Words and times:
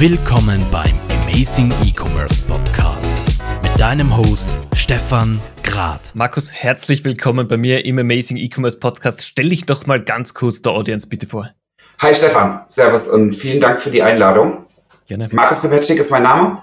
Willkommen 0.00 0.64
beim 0.72 0.94
Amazing 1.26 1.70
E-Commerce 1.84 2.42
Podcast 2.44 3.14
mit 3.62 3.78
deinem 3.78 4.16
Host 4.16 4.48
Stefan 4.74 5.42
Grad. 5.62 6.14
Markus, 6.14 6.50
herzlich 6.50 7.04
willkommen 7.04 7.46
bei 7.46 7.58
mir 7.58 7.84
im 7.84 7.98
Amazing 7.98 8.38
E-Commerce 8.38 8.78
Podcast. 8.78 9.22
Stell 9.22 9.50
dich 9.50 9.66
doch 9.66 9.84
mal 9.84 10.02
ganz 10.02 10.32
kurz 10.32 10.62
der 10.62 10.72
Audience 10.72 11.06
bitte 11.06 11.26
vor. 11.26 11.50
Hi 11.98 12.14
Stefan, 12.14 12.64
Servus 12.70 13.08
und 13.08 13.34
vielen 13.34 13.60
Dank 13.60 13.78
für 13.78 13.90
die 13.90 14.02
Einladung. 14.02 14.64
Gerne. 15.06 15.28
Markus 15.32 15.62
Repetschik 15.64 15.98
ist 15.98 16.10
mein 16.10 16.22
Name. 16.22 16.62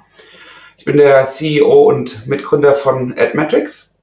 Ich 0.76 0.86
bin 0.86 0.98
der 0.98 1.24
CEO 1.26 1.84
und 1.84 2.26
Mitgründer 2.26 2.74
von 2.74 3.14
AdMetrics. 3.16 4.00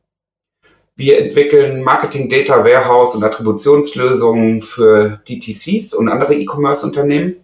Wir 0.94 1.18
entwickeln 1.18 1.82
Marketing 1.82 2.30
Data 2.30 2.64
Warehouse 2.64 3.16
und 3.16 3.24
Attributionslösungen 3.24 4.62
für 4.62 5.20
DTCs 5.28 5.92
und 5.92 6.08
andere 6.08 6.36
E-Commerce-Unternehmen. 6.36 7.43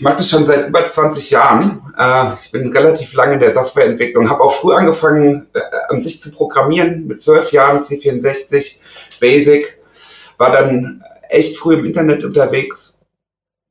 Ich 0.00 0.04
mache 0.04 0.16
das 0.16 0.30
schon 0.30 0.46
seit 0.46 0.68
über 0.68 0.88
20 0.88 1.30
Jahren. 1.30 1.82
Äh, 1.94 2.32
ich 2.42 2.50
bin 2.50 2.72
relativ 2.72 3.12
lange 3.12 3.34
in 3.34 3.40
der 3.40 3.52
Softwareentwicklung, 3.52 4.30
habe 4.30 4.40
auch 4.40 4.54
früh 4.54 4.72
angefangen, 4.72 5.46
äh, 5.52 5.60
an 5.90 6.02
sich 6.02 6.22
zu 6.22 6.32
programmieren, 6.32 7.06
mit 7.06 7.20
zwölf 7.20 7.52
Jahren 7.52 7.82
C64, 7.82 8.78
Basic, 9.20 9.78
war 10.38 10.52
dann 10.52 11.04
echt 11.28 11.58
früh 11.58 11.74
im 11.74 11.84
Internet 11.84 12.24
unterwegs. 12.24 13.02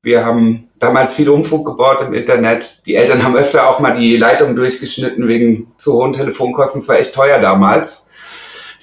Wir 0.04 0.24
haben 0.24 0.70
damals 0.78 1.14
viel 1.14 1.30
Umfug 1.30 1.66
gebaut 1.66 2.02
im 2.02 2.14
Internet. 2.14 2.84
Die 2.86 2.94
Eltern 2.94 3.24
haben 3.24 3.36
öfter 3.36 3.68
auch 3.68 3.80
mal 3.80 3.98
die 3.98 4.16
Leitung 4.16 4.56
durchgeschnitten 4.56 5.28
wegen 5.28 5.72
zu 5.80 5.94
hohen 5.94 6.14
Telefonkosten. 6.14 6.82
Es 6.82 6.88
war 6.88 7.00
echt 7.00 7.16
teuer 7.16 7.40
damals. 7.40 8.12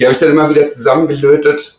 Die 0.01 0.05
habe 0.05 0.13
ich 0.15 0.19
dann 0.19 0.31
immer 0.31 0.51
wieder 0.51 0.67
zusammengelötet 0.67 1.76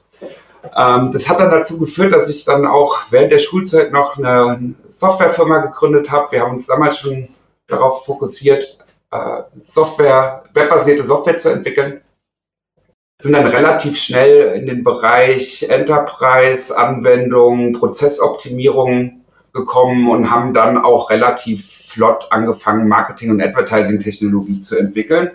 ähm, 0.63 1.11
das 1.11 1.29
hat 1.29 1.39
dann 1.39 1.51
dazu 1.51 1.79
geführt, 1.79 2.13
dass 2.13 2.29
ich 2.29 2.45
dann 2.45 2.65
auch 2.65 2.97
während 3.09 3.31
der 3.31 3.39
Schulzeit 3.39 3.91
noch 3.91 4.17
eine 4.17 4.73
Softwarefirma 4.89 5.59
gegründet 5.59 6.11
habe. 6.11 6.31
Wir 6.31 6.41
haben 6.41 6.57
uns 6.57 6.67
damals 6.67 6.97
schon 6.97 7.29
darauf 7.67 8.05
fokussiert, 8.05 8.79
äh, 9.11 9.41
Software, 9.59 10.43
webbasierte 10.53 11.03
Software 11.03 11.37
zu 11.37 11.49
entwickeln. 11.49 12.01
Sind 13.19 13.33
dann 13.33 13.47
relativ 13.47 13.97
schnell 13.97 14.53
in 14.59 14.67
den 14.67 14.83
Bereich 14.83 15.67
Enterprise-Anwendungen, 15.69 17.73
Prozessoptimierung 17.73 19.21
gekommen 19.53 20.07
und 20.09 20.29
haben 20.29 20.53
dann 20.53 20.77
auch 20.77 21.09
relativ 21.09 21.87
flott 21.87 22.27
angefangen, 22.29 22.87
Marketing- 22.87 23.31
und 23.31 23.41
Advertising-Technologie 23.41 24.59
zu 24.59 24.77
entwickeln. 24.77 25.31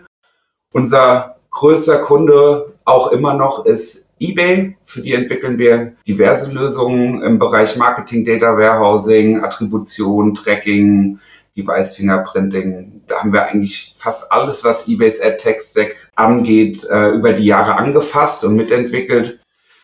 Unser 0.72 1.36
größter 1.50 1.98
Kunde 1.98 2.72
auch 2.84 3.12
immer 3.12 3.34
noch 3.34 3.64
ist 3.64 4.01
eBay. 4.22 4.76
Für 4.84 5.00
die 5.00 5.14
entwickeln 5.14 5.58
wir 5.58 5.94
diverse 6.06 6.52
Lösungen 6.52 7.22
im 7.22 7.38
Bereich 7.38 7.76
Marketing, 7.76 8.24
Data 8.24 8.56
Warehousing, 8.56 9.42
Attribution, 9.42 10.34
Tracking, 10.34 11.18
Device 11.56 11.96
Fingerprinting. 11.96 13.02
Da 13.08 13.20
haben 13.20 13.32
wir 13.32 13.44
eigentlich 13.44 13.94
fast 13.98 14.30
alles, 14.30 14.64
was 14.64 14.88
eBays 14.88 15.20
AdTech 15.20 15.60
Stack 15.60 16.10
angeht, 16.14 16.84
äh, 16.88 17.10
über 17.10 17.32
die 17.32 17.44
Jahre 17.44 17.76
angefasst 17.76 18.44
und 18.44 18.56
mitentwickelt. 18.56 19.38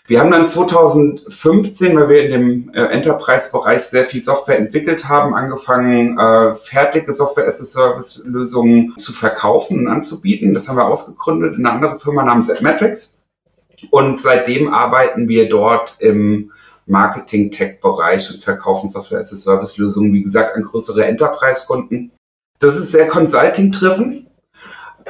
Wir 0.07 0.21
haben 0.21 0.31
dann 0.31 0.49
2015, 0.49 1.95
weil 1.95 2.09
wir 2.09 2.25
in 2.25 2.31
dem 2.31 2.71
äh, 2.73 2.81
Enterprise-Bereich 2.81 3.83
sehr 3.83 4.05
viel 4.05 4.23
Software 4.23 4.59
entwickelt 4.59 5.07
haben, 5.07 5.35
angefangen, 5.35 6.19
äh, 6.19 6.55
fertige 6.55 7.13
Software-as-a-Service-Lösungen 7.13 8.95
zu 8.97 9.13
verkaufen 9.13 9.81
und 9.81 9.89
anzubieten. 9.89 10.55
Das 10.55 10.67
haben 10.67 10.77
wir 10.77 10.87
ausgegründet 10.87 11.59
in 11.59 11.67
eine 11.67 11.75
andere 11.75 12.01
Firma 12.01 12.25
namens 12.25 12.51
AdMetrics. 12.51 13.18
Und 13.91 14.21
seitdem 14.21 14.73
arbeiten 14.73 15.29
wir 15.29 15.49
dort 15.49 15.97
im 16.01 16.53
Marketing-Tech-Bereich 16.87 18.31
und 18.31 18.43
verkaufen 18.43 18.89
Software-as-a-Service-Lösungen, 18.89 20.13
wie 20.15 20.23
gesagt, 20.23 20.57
an 20.57 20.65
größere 20.65 21.05
Enterprise-Kunden. 21.05 22.13
Das 22.59 22.77
ist 22.77 22.93
sehr 22.93 23.09
Consulting-driven. 23.09 24.27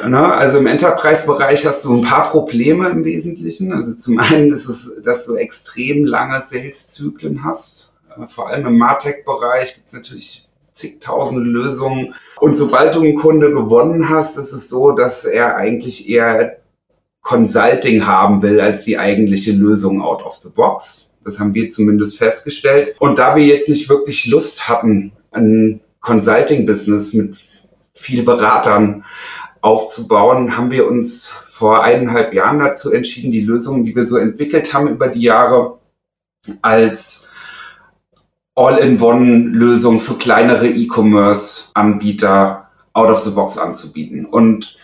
Ne? 0.06 0.32
Also 0.32 0.58
im 0.58 0.66
Enterprise-Bereich 0.66 1.66
hast 1.66 1.84
du 1.84 1.96
ein 1.96 2.02
paar 2.02 2.30
Probleme 2.30 2.88
im 2.88 3.04
Wesentlichen. 3.04 3.72
Also 3.72 3.94
zum 3.94 4.18
einen 4.18 4.52
ist 4.52 4.68
es, 4.68 5.02
dass 5.02 5.26
du 5.26 5.36
extrem 5.36 6.04
lange 6.04 6.40
Sales-Zyklen 6.40 7.44
hast. 7.44 7.94
Vor 8.26 8.48
allem 8.48 8.66
im 8.66 8.78
Martech-Bereich 8.78 9.74
gibt 9.74 9.88
es 9.88 9.92
natürlich 9.92 10.48
zigtausende 10.72 11.42
Lösungen. 11.42 12.14
Und 12.40 12.56
sobald 12.56 12.94
du 12.94 13.00
einen 13.00 13.16
Kunde 13.16 13.52
gewonnen 13.52 14.08
hast, 14.08 14.38
ist 14.38 14.52
es 14.52 14.68
so, 14.68 14.92
dass 14.92 15.24
er 15.24 15.56
eigentlich 15.56 16.08
eher 16.08 16.58
Consulting 17.28 18.06
haben 18.06 18.40
will 18.40 18.58
als 18.58 18.86
die 18.86 18.98
eigentliche 18.98 19.52
Lösung 19.52 20.00
out 20.00 20.24
of 20.24 20.36
the 20.36 20.48
box. 20.48 21.18
Das 21.22 21.38
haben 21.38 21.52
wir 21.52 21.68
zumindest 21.68 22.16
festgestellt. 22.16 22.96
Und 23.00 23.18
da 23.18 23.36
wir 23.36 23.44
jetzt 23.44 23.68
nicht 23.68 23.90
wirklich 23.90 24.28
Lust 24.28 24.66
hatten, 24.66 25.12
ein 25.30 25.82
Consulting-Business 26.00 27.12
mit 27.12 27.36
viel 27.92 28.22
Beratern 28.22 29.04
aufzubauen, 29.60 30.56
haben 30.56 30.70
wir 30.70 30.88
uns 30.88 31.26
vor 31.26 31.84
eineinhalb 31.84 32.32
Jahren 32.32 32.60
dazu 32.60 32.92
entschieden, 32.92 33.30
die 33.30 33.42
Lösungen, 33.42 33.84
die 33.84 33.94
wir 33.94 34.06
so 34.06 34.16
entwickelt 34.16 34.72
haben 34.72 34.88
über 34.88 35.08
die 35.08 35.20
Jahre, 35.20 35.80
als 36.62 37.28
All-in-One-Lösung 38.54 40.00
für 40.00 40.14
kleinere 40.14 40.66
E-Commerce-Anbieter 40.66 42.70
out 42.94 43.10
of 43.10 43.20
the 43.20 43.32
box 43.32 43.58
anzubieten. 43.58 44.24
Und 44.24 44.78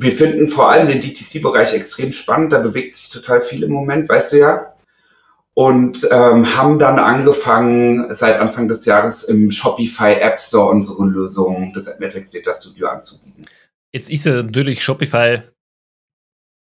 wir 0.00 0.12
finden 0.12 0.48
vor 0.48 0.70
allem 0.70 0.86
den 0.86 1.00
DTC-Bereich 1.00 1.74
extrem 1.74 2.12
spannend. 2.12 2.52
Da 2.52 2.60
bewegt 2.60 2.94
sich 2.94 3.10
total 3.10 3.42
viel 3.42 3.64
im 3.64 3.72
Moment, 3.72 4.08
weißt 4.08 4.32
du 4.32 4.38
ja. 4.38 4.74
Und 5.54 6.06
ähm, 6.12 6.56
haben 6.56 6.78
dann 6.78 7.00
angefangen, 7.00 8.14
seit 8.14 8.38
Anfang 8.38 8.68
des 8.68 8.84
Jahres 8.84 9.24
im 9.24 9.50
Shopify 9.50 10.12
App 10.20 10.38
Store 10.38 10.70
unsere 10.70 11.04
Lösung 11.04 11.72
des 11.72 11.88
Admetrics 11.88 12.30
Data 12.30 12.54
Studio 12.54 12.86
anzubieten. 12.86 13.44
Jetzt 13.92 14.08
ist 14.08 14.24
ja 14.24 14.34
natürlich 14.34 14.84
Shopify 14.84 15.42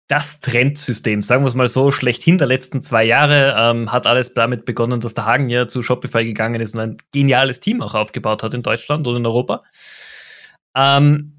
das 0.08 0.40
Trendsystem, 0.40 1.24
sagen 1.24 1.42
wir 1.42 1.48
es 1.48 1.56
mal 1.56 1.68
so, 1.68 1.90
schlechthin 1.90 2.38
der 2.38 2.46
letzten 2.46 2.84
zwei 2.84 3.04
Jahre, 3.04 3.56
ähm, 3.58 3.92
hat 3.92 4.06
alles 4.06 4.36
damit 4.36 4.66
begonnen, 4.66 5.02
dass 5.02 5.16
der 5.16 5.26
Hagen 5.26 5.50
ja 5.50 5.68
zu 5.68 5.82
Shopify 5.82 6.24
gegangen 6.24 6.62
ist 6.62 6.76
und 6.76 6.80
ein 6.80 6.98
geniales 7.12 7.60
Team 7.60 7.82
auch 7.82 7.96
aufgebaut 7.96 8.44
hat 8.44 8.54
in 8.54 8.62
Deutschland 8.62 9.08
und 9.08 9.16
in 9.16 9.26
Europa. 9.26 9.64
Ähm, 10.76 11.35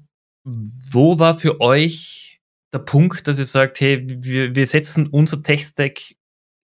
wo 0.91 1.19
war 1.19 1.33
für 1.33 1.59
euch 1.59 2.39
der 2.73 2.79
Punkt, 2.79 3.27
dass 3.27 3.39
ihr 3.39 3.45
sagt, 3.45 3.79
hey, 3.79 4.03
wir, 4.07 4.55
wir 4.55 4.67
setzen 4.67 5.07
unser 5.07 5.43
Tech-Stack 5.43 6.15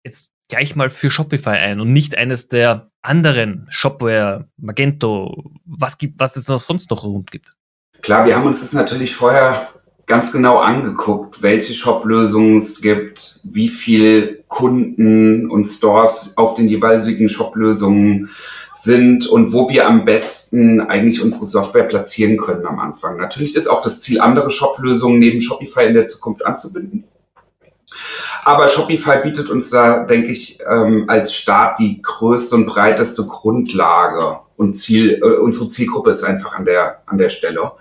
jetzt 0.04 0.30
gleich 0.48 0.76
mal 0.76 0.90
für 0.90 1.10
Shopify 1.10 1.50
ein 1.50 1.80
und 1.80 1.92
nicht 1.92 2.16
eines 2.16 2.48
der 2.48 2.90
anderen 3.02 3.66
Shopware, 3.70 4.48
Magento, 4.56 5.52
was 5.64 5.96
gibt, 5.98 6.20
was 6.20 6.36
es 6.36 6.48
noch 6.48 6.60
sonst 6.60 6.90
noch 6.90 7.04
rund 7.04 7.30
gibt? 7.30 7.54
Klar, 8.02 8.26
wir 8.26 8.36
haben 8.36 8.46
uns 8.46 8.60
das 8.60 8.72
natürlich 8.72 9.14
vorher 9.14 9.68
ganz 10.06 10.32
genau 10.32 10.58
angeguckt, 10.58 11.42
welche 11.42 11.72
Shop-Lösungen 11.72 12.58
es 12.58 12.80
gibt, 12.80 13.40
wie 13.44 13.68
viel 13.68 14.44
Kunden 14.48 15.48
und 15.48 15.66
Stores 15.66 16.36
auf 16.36 16.56
den 16.56 16.68
jeweiligen 16.68 17.28
Shop-Lösungen 17.28 18.30
sind 18.82 19.26
und 19.26 19.52
wo 19.52 19.68
wir 19.68 19.86
am 19.86 20.04
besten 20.04 20.80
eigentlich 20.80 21.22
unsere 21.22 21.46
Software 21.46 21.84
platzieren 21.84 22.38
können 22.38 22.66
am 22.66 22.78
Anfang. 22.78 23.16
Natürlich 23.16 23.54
ist 23.54 23.68
auch 23.68 23.82
das 23.82 23.98
Ziel, 23.98 24.20
andere 24.20 24.50
Shop-Lösungen 24.50 25.18
neben 25.18 25.40
Shopify 25.40 25.86
in 25.86 25.94
der 25.94 26.06
Zukunft 26.06 26.44
anzubinden. 26.44 27.04
Aber 28.44 28.68
Shopify 28.68 29.22
bietet 29.22 29.50
uns 29.50 29.70
da, 29.70 30.04
denke 30.04 30.28
ich, 30.28 30.60
ähm, 30.66 31.04
als 31.08 31.34
Start 31.34 31.78
die 31.78 32.00
größte 32.00 32.54
und 32.54 32.66
breiteste 32.66 33.26
Grundlage 33.26 34.38
und 34.56 34.74
Ziel, 34.74 35.20
äh, 35.22 35.38
unsere 35.38 35.68
Zielgruppe 35.68 36.10
ist 36.10 36.22
einfach 36.22 36.54
an 36.54 36.64
der, 36.64 37.02
an 37.06 37.18
der 37.18 37.28
Stelle 37.28 37.72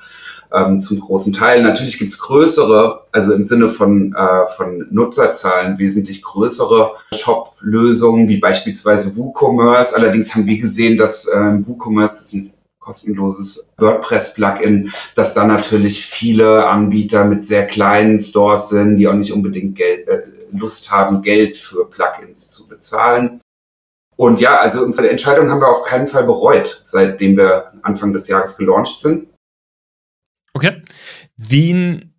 ähm, 0.54 0.82
zum 0.82 1.00
großen 1.00 1.34
Teil. 1.34 1.62
Natürlich 1.62 2.00
gibt's 2.00 2.20
größere, 2.20 3.06
also 3.12 3.34
im 3.34 3.44
Sinne 3.44 3.70
von, 3.70 4.14
äh, 4.14 4.48
von 4.56 4.88
Nutzerzahlen 4.90 5.78
wesentlich 5.80 6.22
größere 6.22 6.94
Shop-Lösungen, 7.14 8.28
wie 8.28 8.38
beispielsweise 8.38 9.16
WooCommerce. 9.16 9.94
Allerdings 9.96 10.34
haben 10.36 10.46
wir 10.46 10.58
gesehen, 10.58 10.98
dass 10.98 11.25
äh, 11.28 11.68
WooCommerce 11.68 12.19
ist 12.22 12.34
ein 12.34 12.54
kostenloses 12.80 13.68
WordPress-Plugin, 13.78 14.92
dass 15.16 15.36
da 15.36 15.46
natürlich 15.46 16.06
viele 16.06 16.68
Anbieter 16.68 17.25
mit 17.25 17.45
sehr 17.45 17.68
kleinen 17.68 18.18
Stores 18.18 18.69
sind, 18.69 18.98
die 18.98 19.07
auch 19.07 19.13
nicht 19.13 19.31
unbedingt 19.31 19.75
Geld, 19.75 20.07
äh, 20.07 20.24
Lust 20.52 20.90
haben, 20.90 21.22
Geld 21.22 21.57
für 21.57 21.86
Plugins 21.86 22.50
zu 22.50 22.68
bezahlen. 22.68 23.42
Und 24.16 24.42
ja, 24.42 24.57
also 24.57 24.84
unsere 24.84 25.10
Entscheidung 25.10 25.50
haben 25.50 25.62
wir 25.62 25.69
auf 25.69 25.84
keinen 25.84 26.07
Fall 26.07 26.24
bereut, 26.24 26.81
seitdem 26.84 27.38
wir 27.38 27.72
Anfang 27.84 28.12
des 28.12 28.28
Jahres 28.28 28.57
gelauncht 28.57 29.00
sind. 29.00 29.28
Wien, 31.39 32.15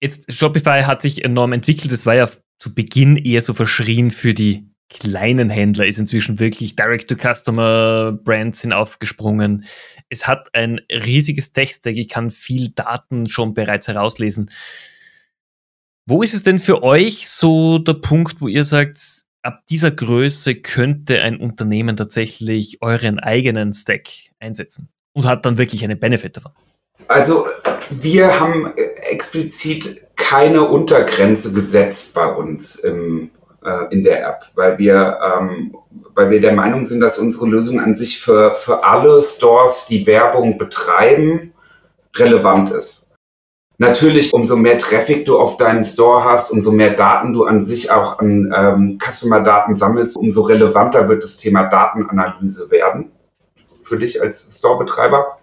jetzt 0.00 0.32
Shopify 0.32 0.82
hat 0.82 1.00
sich 1.00 1.24
enorm 1.24 1.52
entwickelt. 1.52 1.90
Es 1.92 2.04
war 2.04 2.14
ja 2.14 2.30
zu 2.58 2.74
Beginn 2.74 3.16
eher 3.16 3.40
so 3.40 3.54
verschrien 3.54 4.10
für 4.10 4.34
die 4.34 4.68
kleinen 4.90 5.50
Händler, 5.50 5.86
ist 5.86 5.98
inzwischen 5.98 6.38
wirklich 6.38 6.76
Direct-to-Customer-Brands 6.76 8.60
sind 8.60 8.72
aufgesprungen. 8.72 9.64
Es 10.08 10.26
hat 10.26 10.54
ein 10.54 10.80
riesiges 10.90 11.52
Tech-Stack. 11.52 11.96
Ich 11.96 12.08
kann 12.08 12.30
viel 12.30 12.70
Daten 12.70 13.26
schon 13.28 13.54
bereits 13.54 13.88
herauslesen. 13.88 14.50
Wo 16.06 16.22
ist 16.22 16.34
es 16.34 16.42
denn 16.42 16.58
für 16.58 16.82
euch 16.82 17.28
so 17.28 17.78
der 17.78 17.94
Punkt, 17.94 18.40
wo 18.40 18.48
ihr 18.48 18.64
sagt, 18.64 19.22
ab 19.42 19.62
dieser 19.68 19.90
Größe 19.90 20.56
könnte 20.56 21.22
ein 21.22 21.38
Unternehmen 21.38 21.96
tatsächlich 21.96 22.82
euren 22.82 23.18
eigenen 23.18 23.72
Stack 23.72 24.08
einsetzen? 24.38 24.88
und 25.18 25.26
hat 25.26 25.44
dann 25.44 25.58
wirklich 25.58 25.82
einen 25.82 25.98
Benefit 25.98 26.36
davon? 26.36 26.52
Also 27.06 27.46
wir 27.90 28.40
haben 28.40 28.72
explizit 28.76 30.02
keine 30.16 30.64
Untergrenze 30.68 31.52
gesetzt 31.52 32.14
bei 32.14 32.26
uns 32.26 32.76
im, 32.76 33.30
äh, 33.64 33.92
in 33.92 34.02
der 34.02 34.26
App, 34.26 34.40
weil 34.54 34.78
wir, 34.78 35.18
ähm, 35.22 35.74
weil 36.14 36.30
wir 36.30 36.40
der 36.40 36.54
Meinung 36.54 36.84
sind, 36.84 37.00
dass 37.00 37.18
unsere 37.18 37.46
Lösung 37.46 37.80
an 37.80 37.96
sich 37.96 38.20
für, 38.20 38.54
für 38.54 38.84
alle 38.84 39.22
Stores, 39.22 39.86
die 39.88 40.06
Werbung 40.06 40.58
betreiben, 40.58 41.54
relevant 42.16 42.72
ist. 42.72 43.14
Natürlich, 43.80 44.34
umso 44.34 44.56
mehr 44.56 44.76
Traffic 44.76 45.24
du 45.24 45.38
auf 45.38 45.56
deinem 45.56 45.84
Store 45.84 46.24
hast, 46.24 46.50
umso 46.50 46.72
mehr 46.72 46.94
Daten 46.94 47.32
du 47.32 47.44
an 47.44 47.64
sich 47.64 47.92
auch 47.92 48.18
an 48.18 48.52
ähm, 48.54 48.98
Customer-Daten 49.00 49.76
sammelst, 49.76 50.16
umso 50.16 50.42
relevanter 50.42 51.08
wird 51.08 51.22
das 51.22 51.36
Thema 51.36 51.62
Datenanalyse 51.62 52.72
werden 52.72 53.12
für 53.84 53.96
dich 53.96 54.20
als 54.20 54.58
Store-Betreiber. 54.58 55.37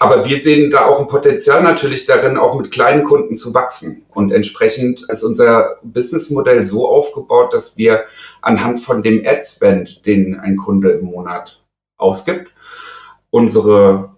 Aber 0.00 0.24
wir 0.24 0.38
sehen 0.38 0.70
da 0.70 0.86
auch 0.86 0.98
ein 0.98 1.08
Potenzial 1.08 1.62
natürlich 1.62 2.06
darin, 2.06 2.38
auch 2.38 2.58
mit 2.58 2.70
kleinen 2.70 3.04
Kunden 3.04 3.36
zu 3.36 3.52
wachsen. 3.52 4.06
Und 4.08 4.32
entsprechend 4.32 5.04
ist 5.10 5.22
unser 5.22 5.76
Businessmodell 5.82 6.64
so 6.64 6.88
aufgebaut, 6.88 7.52
dass 7.52 7.76
wir 7.76 8.04
anhand 8.40 8.80
von 8.80 9.02
dem 9.02 9.22
Ad-Spend, 9.26 10.06
den 10.06 10.40
ein 10.40 10.56
Kunde 10.56 10.92
im 10.92 11.04
Monat 11.04 11.62
ausgibt, 11.98 12.50
unsere 13.28 14.16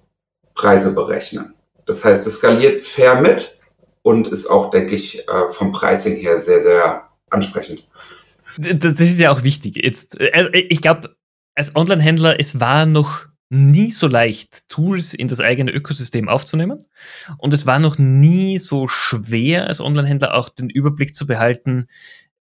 Preise 0.55 0.95
berechnen. 0.95 1.55
Das 1.85 2.05
heißt, 2.05 2.29
es 2.29 2.35
skaliert 2.35 2.81
fair 2.81 3.21
mit 3.21 3.59
und 4.03 4.29
ist 4.29 4.47
auch, 4.47 4.71
denke 4.71 4.95
ich, 4.95 5.27
äh, 5.29 5.51
vom 5.51 5.73
Pricing 5.73 6.15
her 6.15 6.39
sehr, 6.39 6.63
sehr 6.63 7.09
ansprechend. 7.29 7.89
Das 8.57 9.01
ist 9.01 9.19
ja 9.19 9.33
auch 9.33 9.43
wichtig. 9.43 9.81
Jetzt, 9.83 10.21
äh, 10.21 10.49
ich 10.53 10.81
glaube, 10.81 11.17
als 11.57 11.75
Online-Händler, 11.75 12.39
es 12.39 12.61
war 12.61 12.87
noch 12.87 13.32
nie 13.53 13.91
so 13.91 14.07
leicht, 14.07 14.67
Tools 14.69 15.13
in 15.13 15.29
das 15.29 15.41
eigene 15.41 15.73
Ökosystem 15.73 16.29
aufzunehmen. 16.29 16.87
Und 17.37 17.53
es 17.53 17.67
war 17.67 17.79
noch 17.79 17.99
nie 17.99 18.59
so 18.59 18.89
schwer, 18.89 19.67
als 19.67 19.81
Online-Händler 19.81 20.35
auch 20.35 20.49
den 20.49 20.71
Überblick 20.71 21.15
zu 21.15 21.27
behalten, 21.27 21.87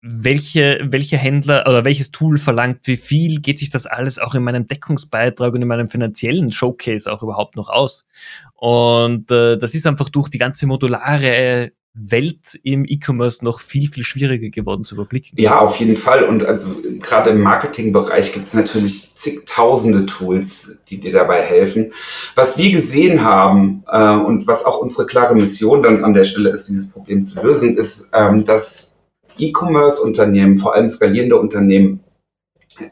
welche, 0.01 0.79
welcher 0.83 1.17
Händler 1.17 1.65
oder 1.67 1.83
welches 1.83 2.11
Tool 2.11 2.37
verlangt 2.37 2.81
wie 2.83 2.97
viel, 2.97 3.41
geht 3.41 3.57
sich 3.57 3.71
das 3.71 3.87
alles 3.87 4.19
auch 4.19 4.35
in 4.35 4.43
meinem 4.43 4.67
Deckungsbeitrag 4.67 5.53
und 5.53 5.61
in 5.63 5.67
meinem 5.67 5.87
finanziellen 5.87 6.51
Showcase 6.51 7.11
auch 7.11 7.23
überhaupt 7.23 7.55
noch 7.55 7.69
aus. 7.69 8.05
Und 8.53 9.31
äh, 9.31 9.57
das 9.57 9.73
ist 9.73 9.87
einfach 9.87 10.09
durch 10.09 10.29
die 10.29 10.37
ganze 10.37 10.67
modulare 10.67 11.71
Welt 11.95 12.59
im 12.63 12.85
E-Commerce 12.85 13.45
noch 13.45 13.59
viel, 13.59 13.87
viel 13.87 14.03
schwieriger 14.03 14.49
geworden 14.49 14.83
zu 14.83 14.95
überblicken. 14.95 15.39
Ja, 15.39 15.59
auf 15.59 15.75
jeden 15.75 15.95
Fall. 15.95 16.23
Und 16.23 16.43
also 16.43 16.65
gerade 16.99 17.29
im 17.29 17.41
Marketingbereich 17.41 18.33
gibt 18.33 18.47
es 18.47 18.55
natürlich 18.55 19.13
zigtausende 19.15 20.07
Tools, 20.07 20.81
die 20.89 20.99
dir 20.99 21.11
dabei 21.11 21.41
helfen. 21.43 21.93
Was 22.33 22.57
wir 22.57 22.71
gesehen 22.71 23.23
haben 23.23 23.83
äh, 23.87 24.15
und 24.15 24.47
was 24.47 24.65
auch 24.65 24.79
unsere 24.79 25.05
klare 25.05 25.35
Mission 25.35 25.83
dann 25.83 26.03
an 26.03 26.15
der 26.15 26.23
Stelle 26.23 26.49
ist, 26.49 26.67
dieses 26.67 26.89
Problem 26.89 27.25
zu 27.25 27.45
lösen, 27.45 27.77
ist, 27.77 28.09
ähm, 28.13 28.43
dass 28.43 28.99
E-Commerce-Unternehmen, 29.37 30.57
vor 30.57 30.73
allem 30.73 30.89
skalierende 30.89 31.37
Unternehmen, 31.39 32.03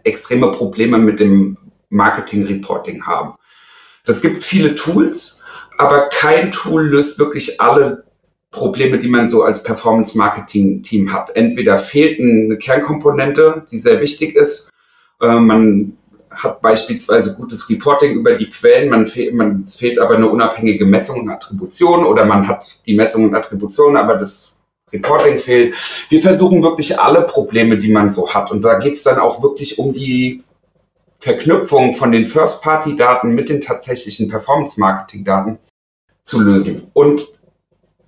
extreme 0.04 0.52
Probleme 0.52 1.00
mit 1.00 1.20
dem 1.20 1.58
Marketing-Reporting 1.90 3.08
haben. 3.08 3.34
Das 4.06 4.22
gibt 4.22 4.44
viele 4.44 4.76
Tools, 4.76 5.44
aber 5.78 6.10
kein 6.10 6.52
Tool 6.52 6.88
löst 6.88 7.18
wirklich 7.18 7.60
alle 7.60 8.04
Probleme, 8.52 9.00
die 9.00 9.08
man 9.08 9.30
so 9.30 9.44
als 9.44 9.64
Performance-Marketing-Team 9.64 11.14
hat. 11.14 11.36
Entweder 11.36 11.78
fehlt 11.78 12.20
eine 12.20 12.58
Kernkomponente, 12.58 13.66
die 13.72 13.78
sehr 13.78 14.02
wichtig 14.02 14.36
ist. 14.36 14.70
Äh, 15.22 15.40
man 15.40 15.98
hat 16.30 16.62
beispielsweise 16.62 17.36
gutes 17.36 17.70
Reporting 17.70 18.14
über 18.14 18.36
die 18.36 18.50
Quellen, 18.50 18.90
man, 18.90 19.08
fehl, 19.08 19.34
man 19.34 19.64
fehlt 19.64 20.00
aber 20.00 20.16
eine 20.16 20.30
unabhängige 20.30 20.86
Messung 20.86 21.22
und 21.22 21.30
Attribution 21.30 22.06
oder 22.06 22.26
man 22.26 22.48
hat 22.48 22.80
die 22.86 22.96
Messung 22.96 23.26
und 23.26 23.36
Attribution, 23.36 23.98
aber 23.98 24.16
das 24.16 24.60
Reporting 24.94 25.40
fehlt. 25.40 25.76
Wir 26.10 26.22
versuchen 26.22 26.64
wirklich 26.64 27.00
alle 27.00 27.22
Probleme, 27.22 27.78
die 27.78 27.92
man 27.92 28.10
so 28.10 28.34
hat. 28.34 28.52
Und 28.52 28.62
da 28.64 28.80
geht 28.80 28.94
es 28.94 29.04
dann 29.04 29.20
auch 29.20 29.42
wirklich 29.42 29.80
um 29.80 29.94
die 29.94 30.44
Verknüpfung 31.20 31.96
von 31.96 32.12
den 32.12 32.28
First-Party-Daten 32.28 33.30
mit 33.30 33.50
den 33.50 33.62
tatsächlichen 33.62 34.30
Performance-Marketing-Daten 34.30 35.60
zu 36.24 36.44
lösen. 36.44 36.90
Und 36.94 37.28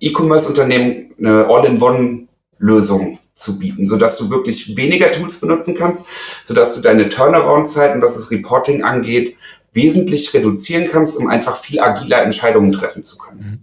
E-Commerce-Unternehmen 0.00 1.14
eine 1.18 1.46
All-in-One-Lösung 1.46 3.18
zu 3.34 3.58
bieten, 3.58 3.86
sodass 3.86 4.16
du 4.18 4.30
wirklich 4.30 4.76
weniger 4.76 5.10
Tools 5.10 5.40
benutzen 5.40 5.74
kannst, 5.76 6.06
sodass 6.44 6.74
du 6.74 6.80
deine 6.80 7.08
Turnaround-Zeiten, 7.08 8.00
was 8.00 8.14
das 8.14 8.30
Reporting 8.30 8.84
angeht, 8.84 9.36
wesentlich 9.72 10.32
reduzieren 10.32 10.88
kannst, 10.90 11.16
um 11.18 11.28
einfach 11.28 11.60
viel 11.60 11.80
agiler 11.80 12.22
Entscheidungen 12.22 12.72
treffen 12.72 13.04
zu 13.04 13.18
können. 13.18 13.40
Mhm. 13.40 13.58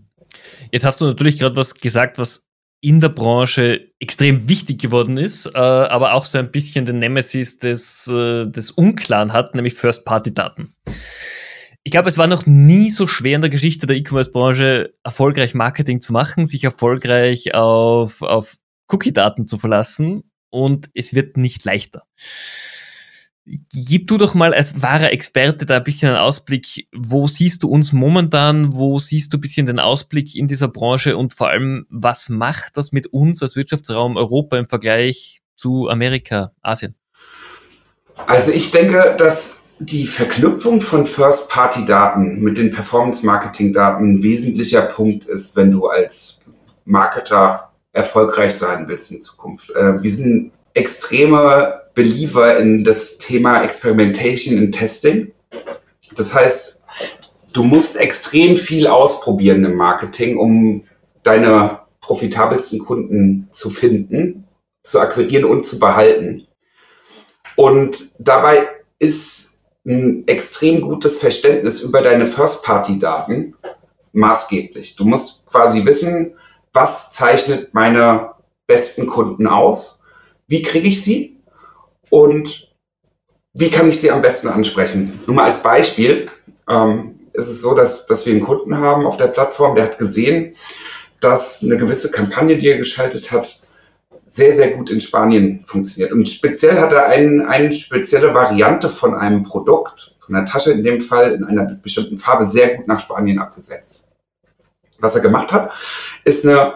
Jetzt 0.72 0.86
hast 0.86 1.02
du 1.02 1.06
natürlich 1.06 1.40
gerade 1.40 1.56
was 1.56 1.76
gesagt, 1.76 2.18
was 2.18 2.46
in 2.82 3.00
der 3.00 3.10
Branche 3.10 3.92
extrem 4.00 4.50
wichtig 4.50 4.82
geworden 4.82 5.18
ist, 5.18 5.46
äh, 5.46 5.58
aber 5.58 6.14
auch 6.14 6.26
so 6.26 6.38
ein 6.38 6.52
bisschen 6.52 6.86
den 6.86 7.00
Nemesis 7.00 7.60
des, 7.60 8.08
äh, 8.08 8.46
des 8.46 8.72
Unklaren 8.72 9.34
hat, 9.34 9.54
nämlich 9.54 9.76
First-Party-Daten 9.76 10.74
ich 11.84 11.92
glaube, 11.92 12.10
es 12.10 12.18
war 12.18 12.28
noch 12.28 12.46
nie 12.46 12.90
so 12.90 13.08
schwer 13.08 13.36
in 13.36 13.42
der 13.42 13.50
Geschichte 13.50 13.88
der 13.88 13.96
E-Commerce-Branche, 13.96 14.94
erfolgreich 15.04 15.54
Marketing 15.56 16.00
zu 16.00 16.14
machen, 16.14 16.46
sich 16.46 16.64
erfolgreich 16.64 17.56
auf, 17.56 18.22
auf 18.22 18.58
Cookie-Daten 18.88 19.48
zu 19.48 19.58
verlassen 19.58 20.24
und 20.52 20.90
es 20.94 21.16
wird 21.16 21.38
nicht 21.38 21.66
leichter. 21.66 22.04
Gib 23.46 24.08
du 24.08 24.18
doch 24.18 24.36
mal 24.36 24.54
als 24.54 24.84
wahrer 24.84 25.12
Experte 25.12 25.66
da 25.66 25.78
ein 25.78 25.84
bisschen 25.84 26.10
einen 26.10 26.20
Ausblick. 26.20 26.88
Wo 26.96 27.26
siehst 27.26 27.64
du 27.64 27.70
uns 27.70 27.92
momentan? 27.92 28.74
Wo 28.74 29.00
siehst 29.00 29.34
du 29.34 29.38
ein 29.38 29.42
bisschen 29.42 29.66
den 29.66 29.80
Ausblick 29.80 30.36
in 30.36 30.48
dieser 30.48 30.68
Branche? 30.68 31.18
Und 31.18 31.34
vor 31.34 31.50
allem, 31.50 31.88
was 31.90 32.30
macht 32.30 32.78
das 32.78 32.92
mit 32.92 33.08
uns 33.08 33.42
als 33.42 33.56
Wirtschaftsraum 33.56 34.16
Europa 34.16 34.58
im 34.58 34.68
Vergleich 34.68 35.40
zu 35.56 35.90
Amerika, 35.90 36.52
Asien? 36.62 36.96
Also 38.28 38.52
ich 38.52 38.70
denke, 38.70 39.16
dass 39.18 39.70
die 39.82 40.06
Verknüpfung 40.06 40.80
von 40.80 41.08
First-Party-Daten 41.08 42.40
mit 42.40 42.58
den 42.58 42.72
Performance-Marketing-Daten 42.72 44.14
ein 44.14 44.24
wesentlicher 44.24 44.84
Punkt 44.84 45.28
ist, 45.28 45.56
wenn 45.56 45.72
du 45.72 45.88
als 45.88 46.46
Marketer 46.86 47.72
erfolgreich 47.92 48.54
sein 48.54 48.88
willst 48.88 49.12
in 49.12 49.24
Zukunft. 49.24 49.72
Äh, 49.72 50.02
wir 50.02 50.10
sind 50.12 50.52
extreme 50.76 51.82
Believer 51.96 52.58
in 52.58 52.84
das 52.84 53.18
Thema 53.18 53.64
Experimentation 53.64 54.60
und 54.60 54.72
Testing. 54.72 55.32
Das 56.16 56.36
heißt, 56.36 56.86
du 57.52 57.64
musst 57.64 57.98
extrem 57.98 58.58
viel 58.58 58.86
ausprobieren 58.86 59.66
im 59.66 59.76
Marketing, 59.76 60.38
um 60.38 60.84
deine 61.24 61.80
profitabelsten 62.02 62.80
Kunden 62.80 63.48
zu 63.52 63.72
finden, 63.72 64.48
zu 64.84 65.00
akquirieren 65.00 65.46
und 65.46 65.66
zu 65.66 65.80
behalten. 65.80 66.46
Und 67.56 68.12
dabei 68.20 68.68
ist 69.00 69.51
ein 69.86 70.28
extrem 70.28 70.82
gutes 70.82 71.18
Verständnis 71.18 71.82
über 71.82 72.02
deine 72.02 72.26
First-Party-Daten 72.26 73.56
maßgeblich. 74.14 74.96
Du 74.96 75.06
musst 75.06 75.48
quasi 75.48 75.86
wissen, 75.86 76.36
was 76.74 77.12
zeichnet 77.12 77.74
meine 77.74 78.32
besten 78.68 79.08
Kunden 79.08 79.48
aus, 79.48 80.04
wie 80.48 80.62
kriege 80.62 80.88
ich 80.88 81.04
sie 81.04 81.38
und 82.10 82.70
wie 83.54 83.70
kann 83.70 83.90
ich 83.90 84.00
sie 84.00 84.12
am 84.12 84.22
besten 84.22 84.48
ansprechen. 84.48 85.20
Nur 85.26 85.36
mal 85.36 85.46
als 85.46 85.62
Beispiel 85.64 86.26
ähm, 86.70 87.20
ist 87.34 87.50
es 87.50 87.62
so, 87.62 87.76
dass, 87.76 88.06
dass 88.06 88.26
wir 88.26 88.34
einen 88.34 88.44
Kunden 88.44 88.78
haben 88.78 89.06
auf 89.06 89.18
der 89.18 89.28
Plattform, 89.28 89.76
der 89.76 89.86
hat 89.86 89.98
gesehen, 89.98 90.56
dass 91.20 91.62
eine 91.64 91.78
gewisse 91.78 92.12
Kampagne, 92.12 92.58
die 92.58 92.70
er 92.70 92.78
geschaltet 92.78 93.32
hat, 93.32 93.61
sehr, 94.32 94.54
sehr 94.54 94.72
gut 94.72 94.90
in 94.90 95.02
Spanien 95.02 95.64
funktioniert. 95.66 96.14
Und 96.14 96.30
speziell 96.30 96.80
hat 96.80 96.94
er 96.94 97.08
ein, 97.08 97.46
eine 97.46 97.74
spezielle 97.74 98.34
Variante 98.34 98.90
von 98.90 99.14
einem 99.14 99.44
Produkt, 99.44 100.16
von 100.20 100.34
einer 100.34 100.46
Tasche 100.46 100.72
in 100.72 100.86
dem 100.86 101.02
Fall, 101.02 101.34
in 101.34 101.44
einer 101.44 101.66
bestimmten 101.66 102.18
Farbe 102.18 102.46
sehr 102.46 102.78
gut 102.78 102.88
nach 102.88 103.02
Spanien 103.02 103.40
abgesetzt. 103.40 104.14
Was 105.00 105.16
er 105.16 105.22
gemacht 105.22 105.52
hat, 105.52 105.72
ist 106.24 106.48
eine 106.48 106.76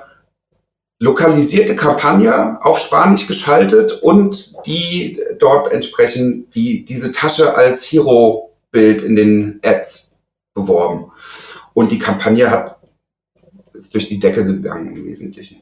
lokalisierte 1.00 1.78
Kampagne 1.78 2.60
auf 2.62 2.78
Spanisch 2.78 3.26
geschaltet 3.26 4.02
und 4.02 4.54
die 4.66 5.22
dort 5.40 5.72
entsprechend 5.72 6.54
die, 6.56 6.84
diese 6.84 7.14
Tasche 7.14 7.56
als 7.56 7.90
Hero-Bild 7.90 9.02
in 9.02 9.16
den 9.16 9.60
Ads 9.64 10.18
beworben. 10.54 11.12
Und 11.74 11.92
die 11.92 12.00
Kampagne 12.00 12.52
hat 12.52 12.76
ist 13.74 13.94
durch 13.94 14.08
die 14.08 14.20
Decke 14.20 14.46
gegangen 14.46 14.96
im 14.96 15.06
Wesentlichen. 15.06 15.62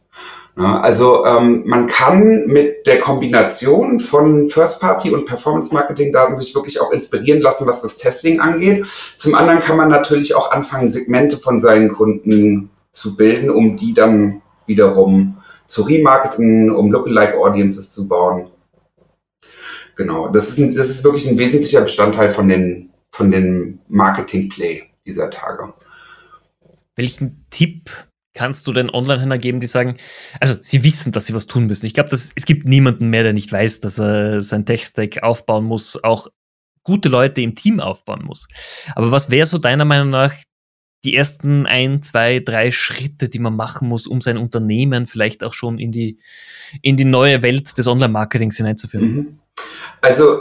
Ja, 0.56 0.82
also 0.82 1.26
ähm, 1.26 1.64
man 1.66 1.88
kann 1.88 2.46
mit 2.46 2.86
der 2.86 3.00
Kombination 3.00 4.00
von 4.00 4.52
First-Party 4.52 5.10
und 5.10 5.26
Performance-Marketing-Daten 5.26 6.38
sich 6.38 6.54
wirklich 6.54 6.80
auch 6.80 6.92
inspirieren 6.92 7.42
lassen, 7.42 7.66
was 7.66 7.82
das 7.82 7.96
Testing 7.96 8.40
angeht. 8.40 8.86
Zum 9.18 9.34
anderen 9.34 9.62
kann 9.62 9.78
man 9.78 9.90
natürlich 9.90 10.36
auch 10.36 10.52
anfangen, 10.52 10.90
Segmente 10.90 11.38
von 11.38 11.60
seinen 11.60 11.94
Kunden 11.94 12.70
zu 12.92 13.18
bilden, 13.18 13.50
um 13.50 13.78
die 13.78 13.96
dann 13.96 14.44
wiederum 14.68 15.38
zu 15.66 15.82
remarketen, 15.82 16.70
um 16.70 16.92
Lookalike 16.92 17.38
Audiences 17.40 17.90
zu 17.90 18.08
bauen. 18.08 18.52
Genau, 19.96 20.28
das 20.28 20.50
ist, 20.50 20.60
ein, 20.60 20.76
das 20.76 20.90
ist 20.90 21.04
wirklich 21.04 21.28
ein 21.28 21.38
wesentlicher 21.40 21.82
Bestandteil 21.82 22.30
von 22.30 22.48
den, 22.48 22.92
von 23.12 23.32
den 23.32 23.80
Marketing-Play, 23.88 24.84
dieser 25.06 25.32
Tage. 25.32 25.74
Welchen 26.96 27.46
Tipp 27.50 27.90
kannst 28.34 28.68
du 28.68 28.74
den 28.74 28.90
Online-Händlern 28.90 29.40
geben, 29.40 29.60
die 29.60 29.68
sagen, 29.68 29.98
also 30.40 30.56
sie 30.60 30.84
wissen, 30.84 31.12
dass 31.12 31.28
sie 31.28 31.34
was 31.34 31.46
tun 31.46 31.68
müssen. 31.68 31.86
Ich 31.86 31.94
glaube, 31.94 32.10
es 32.13 32.34
gibt 32.46 32.68
niemanden 32.68 33.10
mehr, 33.10 33.24
der 33.24 33.34
nicht 33.34 33.52
weiß, 33.52 33.80
dass 33.80 34.00
er 34.00 34.42
sein 34.42 34.66
Tech-Stack 34.66 35.24
aufbauen 35.24 35.66
muss, 35.66 36.04
auch 36.04 36.28
gute 36.84 37.10
Leute 37.10 37.42
im 37.42 37.56
Team 37.56 37.80
aufbauen 37.80 38.24
muss. 38.25 38.48
Aber 38.96 39.12
was 39.12 39.30
wäre 39.30 39.46
so 39.46 39.58
deiner 39.58 39.86
Meinung 39.86 40.10
nach 40.10 40.34
die 41.04 41.16
ersten 41.16 41.66
ein, 41.66 42.02
zwei, 42.02 42.40
drei 42.40 42.72
Schritte, 42.72 43.28
die 43.30 43.40
man 43.40 43.56
machen 43.56 43.88
muss, 43.88 44.08
um 44.08 44.22
sein 44.22 44.38
Unternehmen 44.38 45.06
vielleicht 45.06 45.44
auch 45.44 45.54
schon 45.54 45.78
in 45.78 45.92
die, 45.92 46.18
in 46.82 46.98
die 46.98 47.06
neue 47.06 47.44
Welt 47.44 47.78
des 47.78 47.88
Online-Marketings 47.88 48.58
hineinzuführen? 48.58 49.16
Mhm. 49.16 49.40
Also 50.02 50.40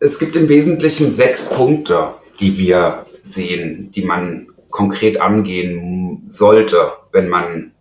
es 0.00 0.18
gibt 0.18 0.34
im 0.34 0.48
Wesentlichen 0.48 1.12
sechs 1.12 1.50
Punkte, 1.50 2.14
die 2.40 2.58
wir 2.58 3.06
sehen, 3.22 3.92
die 3.94 4.02
man 4.02 4.48
konkret 4.70 5.20
angehen 5.20 6.24
sollte, 6.26 6.92
wenn 7.12 7.28
man, 7.28 7.72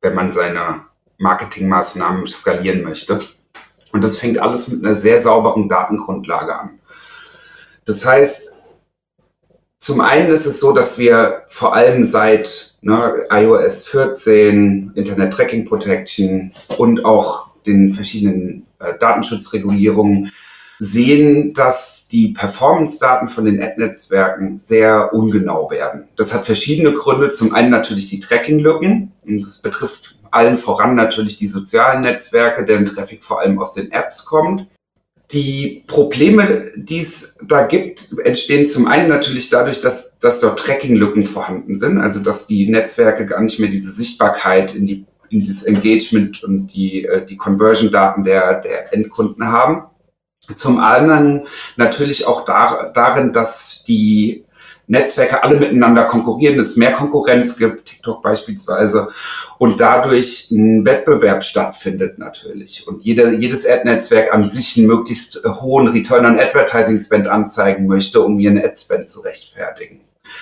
wenn 0.00 0.14
man 0.14 0.32
seine 0.32 0.82
Marketingmaßnahmen 1.18 2.26
skalieren 2.26 2.82
möchte. 2.82 3.20
Und 3.92 4.02
das 4.02 4.18
fängt 4.18 4.38
alles 4.38 4.68
mit 4.68 4.84
einer 4.84 4.94
sehr 4.94 5.20
sauberen 5.20 5.68
Datengrundlage 5.68 6.58
an. 6.58 6.80
Das 7.84 8.04
heißt, 8.04 8.56
zum 9.78 10.00
einen 10.00 10.30
ist 10.30 10.46
es 10.46 10.60
so, 10.60 10.72
dass 10.72 10.98
wir 10.98 11.44
vor 11.48 11.74
allem 11.74 12.04
seit 12.04 12.74
ne, 12.82 13.26
iOS 13.30 13.86
14, 13.88 14.92
Internet 14.94 15.32
Tracking 15.32 15.64
Protection 15.64 16.52
und 16.76 17.04
auch 17.04 17.48
den 17.66 17.94
verschiedenen 17.94 18.66
äh, 18.78 18.96
Datenschutzregulierungen 18.98 20.30
sehen, 20.82 21.52
dass 21.52 22.08
die 22.08 22.28
Performance-Daten 22.28 23.28
von 23.28 23.44
den 23.44 23.62
Ad-Netzwerken 23.62 24.56
sehr 24.56 25.12
ungenau 25.12 25.70
werden. 25.70 26.08
Das 26.16 26.32
hat 26.32 26.46
verschiedene 26.46 26.94
Gründe. 26.94 27.28
Zum 27.28 27.54
einen 27.54 27.70
natürlich 27.70 28.08
die 28.08 28.18
Tracking-Lücken. 28.18 29.12
Und 29.26 29.40
das 29.42 29.58
betrifft 29.58 30.18
allen 30.30 30.56
voran 30.56 30.94
natürlich 30.94 31.36
die 31.36 31.48
sozialen 31.48 32.00
Netzwerke, 32.00 32.64
deren 32.64 32.86
Traffic 32.86 33.22
vor 33.22 33.40
allem 33.40 33.58
aus 33.58 33.74
den 33.74 33.92
Apps 33.92 34.24
kommt. 34.24 34.66
Die 35.32 35.84
Probleme, 35.86 36.72
die 36.74 37.00
es 37.00 37.38
da 37.46 37.66
gibt, 37.66 38.08
entstehen 38.24 38.66
zum 38.66 38.86
einen 38.86 39.08
natürlich 39.08 39.50
dadurch, 39.50 39.82
dass, 39.82 40.18
dass 40.18 40.40
dort 40.40 40.58
Tracking-Lücken 40.60 41.26
vorhanden 41.26 41.78
sind, 41.78 41.98
also 41.98 42.20
dass 42.20 42.46
die 42.46 42.68
Netzwerke 42.68 43.26
gar 43.26 43.42
nicht 43.42 43.60
mehr 43.60 43.68
diese 43.68 43.92
Sichtbarkeit 43.92 44.74
in 44.74 44.86
die 44.86 45.04
in 45.28 45.46
das 45.46 45.62
Engagement 45.62 46.42
und 46.42 46.66
die, 46.68 47.04
äh, 47.04 47.24
die 47.24 47.36
Conversion-Daten 47.36 48.24
der, 48.24 48.60
der 48.60 48.92
Endkunden 48.92 49.46
haben. 49.46 49.84
Zum 50.56 50.80
anderen 50.80 51.46
natürlich 51.76 52.26
auch 52.26 52.44
da, 52.44 52.90
darin, 52.94 53.32
dass 53.32 53.84
die 53.86 54.44
Netzwerke 54.90 55.44
alle 55.44 55.60
miteinander 55.60 56.04
konkurrieren, 56.04 56.58
es 56.58 56.76
mehr 56.76 56.92
Konkurrenz 56.92 57.56
gibt, 57.56 57.86
TikTok 57.86 58.22
beispielsweise, 58.22 59.10
und 59.58 59.80
dadurch 59.80 60.50
ein 60.50 60.84
Wettbewerb 60.84 61.44
stattfindet 61.44 62.18
natürlich. 62.18 62.88
Und 62.88 63.04
jede, 63.04 63.32
jedes 63.36 63.68
Ad-Netzwerk 63.68 64.34
an 64.34 64.50
sich 64.50 64.76
einen 64.76 64.88
möglichst 64.88 65.44
hohen 65.44 65.86
Return 65.86 66.26
on 66.26 66.40
Advertising 66.40 67.00
Spend 67.00 67.28
anzeigen 67.28 67.86
möchte, 67.86 68.20
um 68.20 68.40
ihren 68.40 68.58
Ad-Spend 68.58 69.08
zu 69.08 69.20
rechtfertigen. 69.20 70.00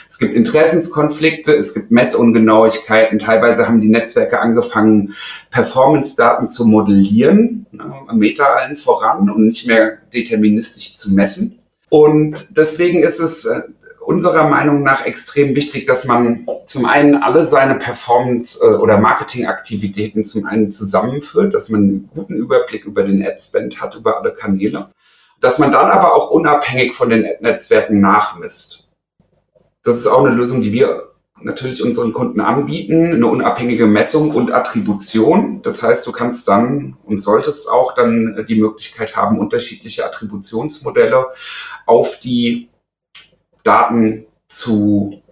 Es 0.08 0.18
gibt 0.18 0.34
Interessenskonflikte, 0.34 1.54
es 1.54 1.74
gibt 1.74 1.90
Messungenauigkeiten. 1.90 3.18
Teilweise 3.18 3.66
haben 3.66 3.80
die 3.80 3.88
Netzwerke 3.88 4.40
angefangen, 4.40 5.14
Performance-Daten 5.50 6.48
zu 6.48 6.66
modellieren, 6.66 7.66
ne, 7.72 7.92
Meta 8.14 8.44
allen 8.44 8.76
voran 8.76 9.30
und 9.30 9.46
nicht 9.46 9.66
mehr 9.66 9.98
deterministisch 10.12 10.96
zu 10.96 11.14
messen. 11.14 11.58
Und 11.90 12.48
deswegen 12.56 13.02
ist 13.02 13.20
es 13.20 13.46
äh, 13.46 13.62
unserer 14.08 14.48
Meinung 14.48 14.82
nach 14.82 15.04
extrem 15.04 15.54
wichtig, 15.54 15.86
dass 15.86 16.06
man 16.06 16.46
zum 16.64 16.86
einen 16.86 17.22
alle 17.22 17.46
seine 17.46 17.74
Performance- 17.74 18.58
äh, 18.62 18.76
oder 18.76 18.98
Marketingaktivitäten 18.98 20.24
zum 20.24 20.46
einen 20.46 20.70
zusammenführt, 20.70 21.52
dass 21.52 21.68
man 21.68 21.82
einen 21.82 22.10
guten 22.14 22.34
Überblick 22.34 22.86
über 22.86 23.02
den 23.02 23.22
Ad-Spend 23.22 23.82
hat, 23.82 23.96
über 23.96 24.18
alle 24.18 24.32
Kanäle, 24.32 24.88
dass 25.40 25.58
man 25.58 25.72
dann 25.72 25.90
aber 25.90 26.14
auch 26.14 26.30
unabhängig 26.30 26.94
von 26.94 27.10
den 27.10 27.26
Netzwerken 27.40 28.00
nachmisst. 28.00 28.87
Das 29.88 29.96
ist 29.96 30.06
auch 30.06 30.22
eine 30.22 30.34
Lösung, 30.34 30.60
die 30.60 30.74
wir 30.74 31.14
natürlich 31.40 31.82
unseren 31.82 32.12
Kunden 32.12 32.42
anbieten, 32.42 33.14
eine 33.14 33.26
unabhängige 33.26 33.86
Messung 33.86 34.32
und 34.32 34.52
Attribution. 34.52 35.62
Das 35.62 35.82
heißt, 35.82 36.06
du 36.06 36.12
kannst 36.12 36.46
dann 36.46 36.98
und 37.06 37.22
solltest 37.22 37.70
auch 37.70 37.94
dann 37.94 38.44
die 38.46 38.60
Möglichkeit 38.60 39.16
haben, 39.16 39.38
unterschiedliche 39.38 40.04
Attributionsmodelle 40.04 41.28
auf 41.86 42.20
die 42.20 42.68
Daten 43.62 44.26
zu 44.46 45.22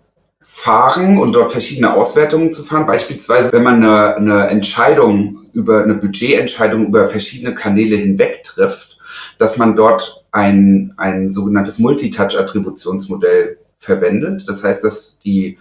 fahren 0.40 1.18
und 1.18 1.34
dort 1.34 1.52
verschiedene 1.52 1.92
Auswertungen 1.92 2.50
zu 2.50 2.64
fahren. 2.64 2.86
Beispielsweise, 2.86 3.52
wenn 3.52 3.62
man 3.62 3.84
eine, 3.84 4.16
eine 4.16 4.46
Entscheidung 4.46 5.44
über 5.52 5.82
eine 5.82 5.96
Budgetentscheidung 5.96 6.86
über 6.86 7.08
verschiedene 7.08 7.54
Kanäle 7.54 7.96
hinweg 7.96 8.42
trifft, 8.42 8.98
dass 9.36 9.58
man 9.58 9.76
dort 9.76 10.25
ein, 10.32 10.94
ein 10.96 11.30
sogenanntes 11.30 11.78
Multitouch-Attributionsmodell 11.78 13.58
verwendet. 13.78 14.45
Das 14.47 14.64
heißt, 14.64 14.85
dass 14.85 15.18
die 15.21 15.59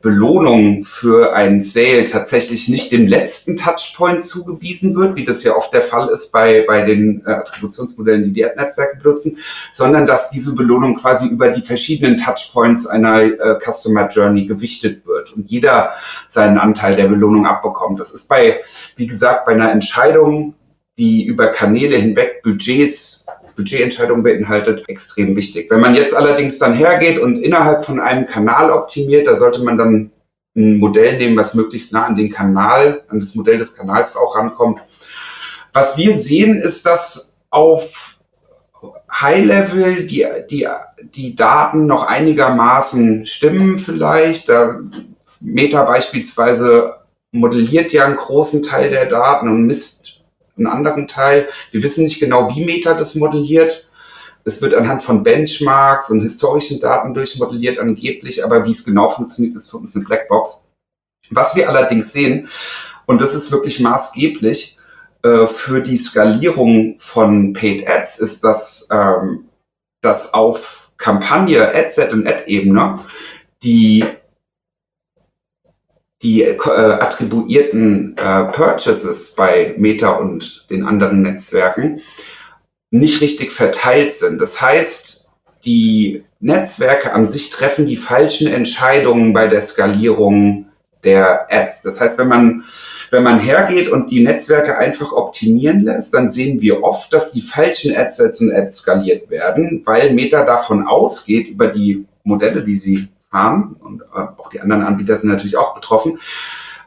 Belohnung 0.00 0.84
für 0.84 1.34
einen 1.34 1.60
Sale 1.60 2.04
tatsächlich 2.04 2.68
nicht 2.68 2.92
dem 2.92 3.08
letzten 3.08 3.56
Touchpoint 3.56 4.24
zugewiesen 4.24 4.94
wird, 4.94 5.16
wie 5.16 5.24
das 5.24 5.42
ja 5.42 5.56
oft 5.56 5.72
der 5.74 5.82
Fall 5.82 6.08
ist 6.10 6.30
bei, 6.30 6.64
bei 6.66 6.82
den 6.82 7.24
äh, 7.26 7.30
Attributionsmodellen, 7.30 8.24
die 8.24 8.32
die 8.32 8.44
Ad-Netzwerke 8.44 8.98
benutzen, 9.02 9.38
sondern 9.72 10.06
dass 10.06 10.30
diese 10.30 10.54
Belohnung 10.54 10.94
quasi 10.94 11.28
über 11.28 11.50
die 11.50 11.62
verschiedenen 11.62 12.16
Touchpoints 12.16 12.86
einer 12.86 13.22
äh, 13.22 13.58
Customer 13.58 14.08
Journey 14.08 14.46
gewichtet 14.46 15.04
wird 15.04 15.32
und 15.32 15.50
jeder 15.50 15.90
seinen 16.28 16.58
Anteil 16.58 16.94
der 16.94 17.08
Belohnung 17.08 17.46
abbekommt. 17.46 17.98
Das 17.98 18.12
ist 18.12 18.28
bei, 18.28 18.60
wie 18.94 19.06
gesagt, 19.06 19.46
bei 19.46 19.52
einer 19.52 19.72
Entscheidung, 19.72 20.54
die 20.96 21.24
über 21.24 21.48
Kanäle 21.48 21.96
hinweg 21.96 22.42
Budgets 22.42 23.26
Budgetentscheidung 23.58 24.22
beinhaltet, 24.22 24.88
extrem 24.88 25.36
wichtig. 25.36 25.70
Wenn 25.70 25.80
man 25.80 25.94
jetzt 25.94 26.14
allerdings 26.14 26.58
dann 26.58 26.74
hergeht 26.74 27.18
und 27.18 27.42
innerhalb 27.42 27.84
von 27.84 28.00
einem 28.00 28.24
Kanal 28.24 28.70
optimiert, 28.70 29.26
da 29.26 29.34
sollte 29.34 29.62
man 29.62 29.76
dann 29.76 30.12
ein 30.56 30.78
Modell 30.78 31.18
nehmen, 31.18 31.36
was 31.36 31.54
möglichst 31.54 31.92
nah 31.92 32.06
an 32.06 32.16
den 32.16 32.30
Kanal, 32.30 33.02
an 33.08 33.20
das 33.20 33.34
Modell 33.34 33.58
des 33.58 33.76
Kanals 33.76 34.16
auch 34.16 34.36
rankommt. 34.36 34.80
Was 35.72 35.96
wir 35.96 36.16
sehen, 36.16 36.56
ist, 36.56 36.86
dass 36.86 37.40
auf 37.50 38.16
High 39.10 39.44
Level 39.44 40.06
die, 40.06 40.26
die, 40.50 40.68
die 41.14 41.34
Daten 41.34 41.86
noch 41.86 42.06
einigermaßen 42.06 43.26
stimmen 43.26 43.78
vielleicht. 43.78 44.48
Da 44.48 44.80
Meta 45.40 45.84
beispielsweise 45.84 46.94
modelliert 47.32 47.92
ja 47.92 48.06
einen 48.06 48.16
großen 48.16 48.62
Teil 48.62 48.90
der 48.90 49.06
Daten 49.06 49.48
und 49.48 49.64
misst 49.64 50.07
einen 50.58 50.66
anderen 50.66 51.08
Teil. 51.08 51.48
Wir 51.70 51.82
wissen 51.82 52.04
nicht 52.04 52.20
genau, 52.20 52.54
wie 52.54 52.64
Meta 52.64 52.94
das 52.94 53.14
modelliert. 53.14 53.88
Es 54.44 54.62
wird 54.62 54.74
anhand 54.74 55.02
von 55.02 55.22
Benchmarks 55.22 56.10
und 56.10 56.20
historischen 56.20 56.80
Daten 56.80 57.12
durchmodelliert 57.14 57.78
angeblich, 57.78 58.44
aber 58.44 58.64
wie 58.64 58.70
es 58.70 58.84
genau 58.84 59.08
funktioniert, 59.10 59.56
ist 59.56 59.70
für 59.70 59.76
uns 59.76 59.94
eine 59.94 60.04
Blackbox. 60.04 60.68
Was 61.30 61.54
wir 61.54 61.68
allerdings 61.68 62.12
sehen, 62.12 62.48
und 63.06 63.20
das 63.20 63.34
ist 63.34 63.52
wirklich 63.52 63.80
maßgeblich 63.80 64.78
äh, 65.22 65.46
für 65.46 65.80
die 65.80 65.96
Skalierung 65.96 66.96
von 66.98 67.52
Paid 67.52 67.88
Ads, 67.88 68.20
ist, 68.20 68.44
dass, 68.44 68.88
ähm, 68.90 69.48
dass 70.00 70.32
auf 70.32 70.90
Kampagne, 70.96 71.74
Adset 71.74 72.12
und 72.12 72.26
Ad-Ebene 72.26 73.00
die 73.62 74.04
die 76.22 76.42
äh, 76.42 76.56
attribuierten 76.56 78.16
äh, 78.16 78.44
Purchases 78.46 79.34
bei 79.36 79.74
Meta 79.78 80.12
und 80.12 80.66
den 80.70 80.84
anderen 80.84 81.22
Netzwerken 81.22 82.00
nicht 82.90 83.20
richtig 83.20 83.52
verteilt 83.52 84.14
sind. 84.14 84.40
Das 84.40 84.60
heißt, 84.60 85.28
die 85.64 86.24
Netzwerke 86.40 87.12
an 87.12 87.28
sich 87.28 87.50
treffen 87.50 87.86
die 87.86 87.96
falschen 87.96 88.48
Entscheidungen 88.48 89.32
bei 89.32 89.46
der 89.46 89.62
Skalierung 89.62 90.66
der 91.04 91.46
Ads. 91.50 91.82
Das 91.82 92.00
heißt, 92.00 92.18
wenn 92.18 92.28
man, 92.28 92.64
wenn 93.10 93.22
man 93.22 93.38
hergeht 93.38 93.88
und 93.88 94.10
die 94.10 94.22
Netzwerke 94.22 94.78
einfach 94.78 95.12
optimieren 95.12 95.82
lässt, 95.84 96.14
dann 96.14 96.30
sehen 96.30 96.60
wir 96.60 96.82
oft, 96.82 97.12
dass 97.12 97.32
die 97.32 97.40
falschen 97.40 97.96
Adsets 97.96 98.40
und 98.40 98.52
Ads 98.52 98.78
skaliert 98.78 99.30
werden, 99.30 99.82
weil 99.84 100.12
Meta 100.12 100.44
davon 100.44 100.86
ausgeht, 100.86 101.48
über 101.48 101.68
die 101.68 102.06
Modelle, 102.24 102.62
die 102.62 102.76
sie 102.76 103.08
haben, 103.30 103.76
und 103.80 104.02
äh, 104.02 104.18
auch 104.36 104.50
die 104.50 104.60
anderen 104.60 104.82
Anbieter 104.82 105.16
sind 105.16 105.30
natürlich 105.30 105.56
auch 105.56 105.74
betroffen, 105.74 106.18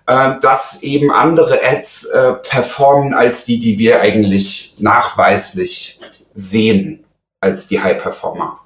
äh, 0.08 0.40
dass 0.42 0.84
eben 0.84 1.12
andere 1.12 1.60
Ads 1.64 2.06
äh, 2.06 2.34
performen 2.34 3.14
als 3.14 3.46
die, 3.46 3.60
die 3.60 3.78
wir 3.78 4.02
eigentlich 4.02 4.76
nachweislich 4.80 6.00
sehen 6.34 7.04
als 7.40 7.68
die 7.68 7.82
High-Performer. 7.82 8.60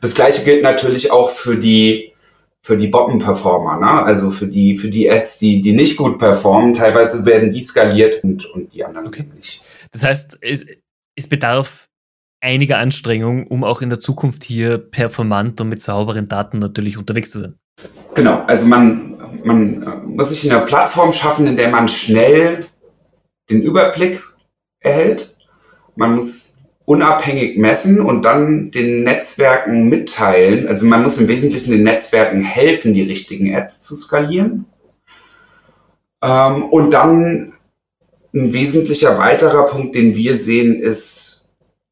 Das 0.00 0.14
gleiche 0.14 0.44
gilt 0.44 0.62
natürlich 0.62 1.10
auch 1.10 1.30
für 1.30 1.56
die 1.56 2.14
für 2.64 2.78
die 2.78 2.86
Bottom-Performer, 2.86 3.78
ne? 3.78 4.02
also 4.04 4.30
für 4.30 4.46
die, 4.46 4.78
für 4.78 4.88
die 4.88 5.10
Ads, 5.10 5.38
die, 5.38 5.60
die 5.60 5.74
nicht 5.74 5.98
gut 5.98 6.18
performen. 6.18 6.72
Teilweise 6.72 7.26
werden 7.26 7.50
die 7.50 7.60
skaliert 7.62 8.24
und, 8.24 8.46
und 8.46 8.72
die 8.72 8.82
anderen 8.82 9.08
okay. 9.08 9.26
nicht. 9.36 9.60
Das 9.92 10.02
heißt, 10.02 10.38
es, 10.40 10.64
es 11.14 11.28
bedarf 11.28 11.90
einiger 12.44 12.78
Anstrengung, 12.78 13.46
um 13.46 13.64
auch 13.64 13.82
in 13.82 13.90
der 13.90 13.98
Zukunft 13.98 14.44
hier 14.44 14.78
performant 14.78 15.60
und 15.60 15.70
mit 15.70 15.82
sauberen 15.82 16.28
Daten 16.28 16.58
natürlich 16.58 16.98
unterwegs 16.98 17.30
zu 17.30 17.40
sein. 17.40 17.54
Genau, 18.14 18.44
also 18.46 18.66
man, 18.66 19.16
man 19.42 19.82
äh, 19.82 19.96
muss 20.06 20.28
sich 20.28 20.50
eine 20.50 20.64
Plattform 20.64 21.12
schaffen, 21.12 21.46
in 21.46 21.56
der 21.56 21.70
man 21.70 21.88
schnell 21.88 22.66
den 23.50 23.62
Überblick 23.62 24.20
erhält. 24.80 25.34
Man 25.96 26.14
muss 26.14 26.58
unabhängig 26.84 27.56
messen 27.56 28.00
und 28.00 28.22
dann 28.22 28.70
den 28.70 29.04
Netzwerken 29.04 29.88
mitteilen. 29.88 30.68
Also 30.68 30.86
man 30.86 31.02
muss 31.02 31.18
im 31.18 31.28
Wesentlichen 31.28 31.72
den 31.72 31.82
Netzwerken 31.82 32.42
helfen, 32.42 32.92
die 32.92 33.02
richtigen 33.02 33.54
Ads 33.54 33.80
zu 33.80 33.96
skalieren. 33.96 34.66
Ähm, 36.22 36.64
und 36.64 36.90
dann 36.90 37.54
ein 38.34 38.52
wesentlicher 38.52 39.18
weiterer 39.18 39.66
Punkt, 39.66 39.94
den 39.94 40.14
wir 40.14 40.36
sehen, 40.36 40.78
ist 40.80 41.43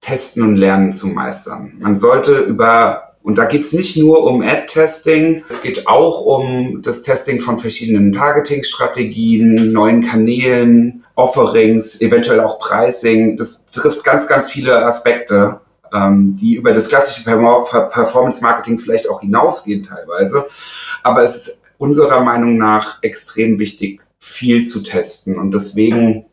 Testen 0.02 0.42
und 0.42 0.56
Lernen 0.56 0.92
zu 0.92 1.06
meistern. 1.06 1.72
Man 1.78 1.96
sollte 1.96 2.40
über 2.40 3.12
und 3.22 3.38
da 3.38 3.44
geht 3.44 3.62
es 3.62 3.72
nicht 3.72 3.96
nur 3.96 4.24
um 4.24 4.42
Ad-Testing, 4.42 5.44
es 5.48 5.62
geht 5.62 5.86
auch 5.86 6.22
um 6.22 6.82
das 6.82 7.02
Testing 7.02 7.40
von 7.40 7.56
verschiedenen 7.56 8.10
Targeting-Strategien, 8.10 9.72
neuen 9.72 10.02
Kanälen, 10.02 11.04
Offerings, 11.14 12.00
eventuell 12.00 12.40
auch 12.40 12.58
Pricing. 12.58 13.36
Das 13.36 13.66
trifft 13.66 14.02
ganz, 14.02 14.26
ganz 14.26 14.50
viele 14.50 14.84
Aspekte, 14.84 15.60
ähm, 15.94 16.36
die 16.36 16.56
über 16.56 16.74
das 16.74 16.88
klassische 16.88 17.22
Performance-Marketing 17.22 18.80
vielleicht 18.80 19.08
auch 19.08 19.20
hinausgehen 19.20 19.84
teilweise. 19.84 20.46
Aber 21.04 21.22
es 21.22 21.36
ist 21.36 21.62
unserer 21.78 22.24
Meinung 22.24 22.56
nach 22.56 23.00
extrem 23.02 23.60
wichtig, 23.60 24.00
viel 24.18 24.66
zu 24.66 24.82
testen. 24.82 25.38
Und 25.38 25.52
deswegen 25.52 26.26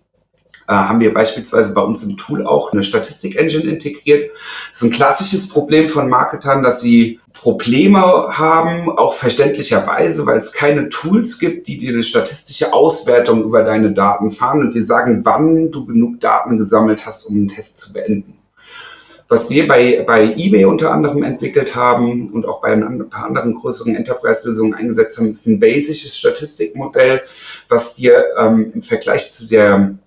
äh, 0.69 0.73
haben 0.73 0.99
wir 0.99 1.11
beispielsweise 1.11 1.73
bei 1.73 1.81
uns 1.81 2.03
im 2.03 2.15
Tool 2.15 2.45
auch 2.45 2.71
eine 2.71 2.83
Statistik-Engine 2.83 3.63
integriert. 3.63 4.29
Das 4.69 4.77
ist 4.77 4.83
ein 4.83 4.91
klassisches 4.91 5.49
Problem 5.49 5.89
von 5.89 6.07
Marketern, 6.07 6.61
dass 6.61 6.79
sie 6.79 7.19
Probleme 7.33 7.99
haben, 8.01 8.95
auch 8.95 9.15
verständlicherweise, 9.15 10.27
weil 10.27 10.37
es 10.37 10.53
keine 10.53 10.89
Tools 10.89 11.39
gibt, 11.39 11.67
die 11.67 11.79
dir 11.79 11.93
eine 11.93 12.03
statistische 12.03 12.71
Auswertung 12.71 13.43
über 13.43 13.63
deine 13.63 13.93
Daten 13.93 14.29
fahren 14.29 14.61
und 14.61 14.75
dir 14.75 14.85
sagen, 14.85 15.21
wann 15.23 15.71
du 15.71 15.85
genug 15.85 16.21
Daten 16.21 16.59
gesammelt 16.59 17.05
hast, 17.07 17.25
um 17.25 17.35
einen 17.35 17.47
Test 17.47 17.79
zu 17.79 17.91
beenden. 17.91 18.35
Was 19.27 19.49
wir 19.49 19.67
bei, 19.67 20.03
bei 20.05 20.33
eBay 20.35 20.65
unter 20.65 20.91
anderem 20.91 21.23
entwickelt 21.23 21.75
haben 21.75 22.29
und 22.31 22.47
auch 22.47 22.61
bei 22.61 22.73
ein 22.73 23.09
paar 23.09 23.25
anderen 23.25 23.55
größeren 23.55 23.95
Enterprise-Lösungen 23.95 24.75
eingesetzt 24.75 25.17
haben, 25.17 25.31
ist 25.31 25.47
ein 25.47 25.59
basisches 25.59 26.17
Statistikmodell, 26.17 27.21
was 27.69 27.95
dir 27.95 28.23
ähm, 28.39 28.71
im 28.73 28.81
Vergleich 28.83 29.31
zu 29.33 29.47
der 29.47 29.97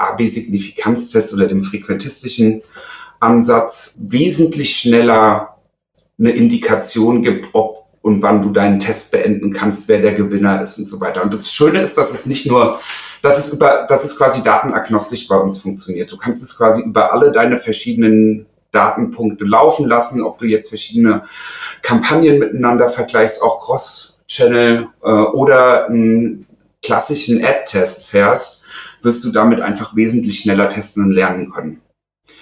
AB-Signifikanztest 0.00 1.34
oder 1.34 1.46
dem 1.46 1.62
frequentistischen 1.62 2.62
Ansatz 3.20 3.98
wesentlich 4.00 4.76
schneller 4.76 5.56
eine 6.18 6.30
Indikation 6.30 7.22
gibt, 7.22 7.48
ob 7.52 7.80
und 8.02 8.22
wann 8.22 8.42
du 8.42 8.50
deinen 8.50 8.80
Test 8.80 9.12
beenden 9.12 9.52
kannst, 9.52 9.88
wer 9.88 10.00
der 10.00 10.14
Gewinner 10.14 10.60
ist 10.62 10.78
und 10.78 10.88
so 10.88 11.00
weiter. 11.00 11.22
Und 11.22 11.34
das 11.34 11.52
Schöne 11.52 11.80
ist, 11.82 11.98
dass 11.98 12.12
es 12.12 12.26
nicht 12.26 12.46
nur, 12.46 12.80
dass 13.20 13.38
es 13.38 13.52
über, 13.52 13.86
dass 13.88 14.04
es 14.04 14.16
quasi 14.16 14.42
datenagnostisch 14.42 15.28
bei 15.28 15.36
uns 15.36 15.58
funktioniert. 15.58 16.10
Du 16.10 16.16
kannst 16.16 16.42
es 16.42 16.56
quasi 16.56 16.82
über 16.82 17.12
alle 17.12 17.30
deine 17.30 17.58
verschiedenen 17.58 18.46
Datenpunkte 18.72 19.44
laufen 19.44 19.86
lassen, 19.86 20.22
ob 20.22 20.38
du 20.38 20.46
jetzt 20.46 20.70
verschiedene 20.70 21.24
Kampagnen 21.82 22.38
miteinander 22.38 22.88
vergleichst, 22.88 23.42
auch 23.42 23.60
Cross-Channel 23.60 24.88
äh, 25.02 25.10
oder 25.10 25.86
einen 25.86 26.46
klassischen 26.82 27.44
Ad-Test 27.44 28.06
fährst 28.06 28.59
wirst 29.02 29.24
du 29.24 29.30
damit 29.30 29.60
einfach 29.60 29.96
wesentlich 29.96 30.40
schneller 30.40 30.68
testen 30.68 31.04
und 31.04 31.12
lernen 31.12 31.50
können. 31.50 31.80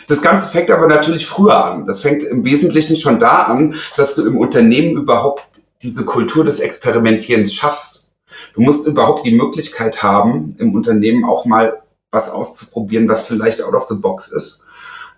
Das 0.07 0.23
Ganze 0.23 0.49
fängt 0.49 0.71
aber 0.71 0.87
natürlich 0.87 1.27
früher 1.27 1.65
an. 1.65 1.87
Das 1.87 2.01
fängt 2.01 2.23
im 2.23 2.45
Wesentlichen 2.45 2.97
schon 2.97 3.21
da 3.21 3.43
an, 3.43 3.75
dass 3.97 4.15
du 4.15 4.27
im 4.27 4.39
Unternehmen 4.39 4.97
überhaupt 4.97 5.63
diese 5.83 6.05
Kultur 6.05 6.45
des 6.45 6.61
Experimentierens 6.61 7.53
schaffst. 7.53 8.11
Du 8.55 8.63
musst 8.63 8.87
überhaupt 8.87 9.27
die 9.27 9.35
Möglichkeit 9.35 10.03
haben, 10.03 10.55
im 10.59 10.75
Unternehmen 10.75 11.25
auch 11.25 11.45
mal 11.45 11.83
was 12.11 12.31
auszuprobieren, 12.31 13.09
was 13.09 13.27
vielleicht 13.27 13.63
out 13.63 13.75
of 13.75 13.87
the 13.89 13.97
box 13.97 14.29
ist, 14.29 14.67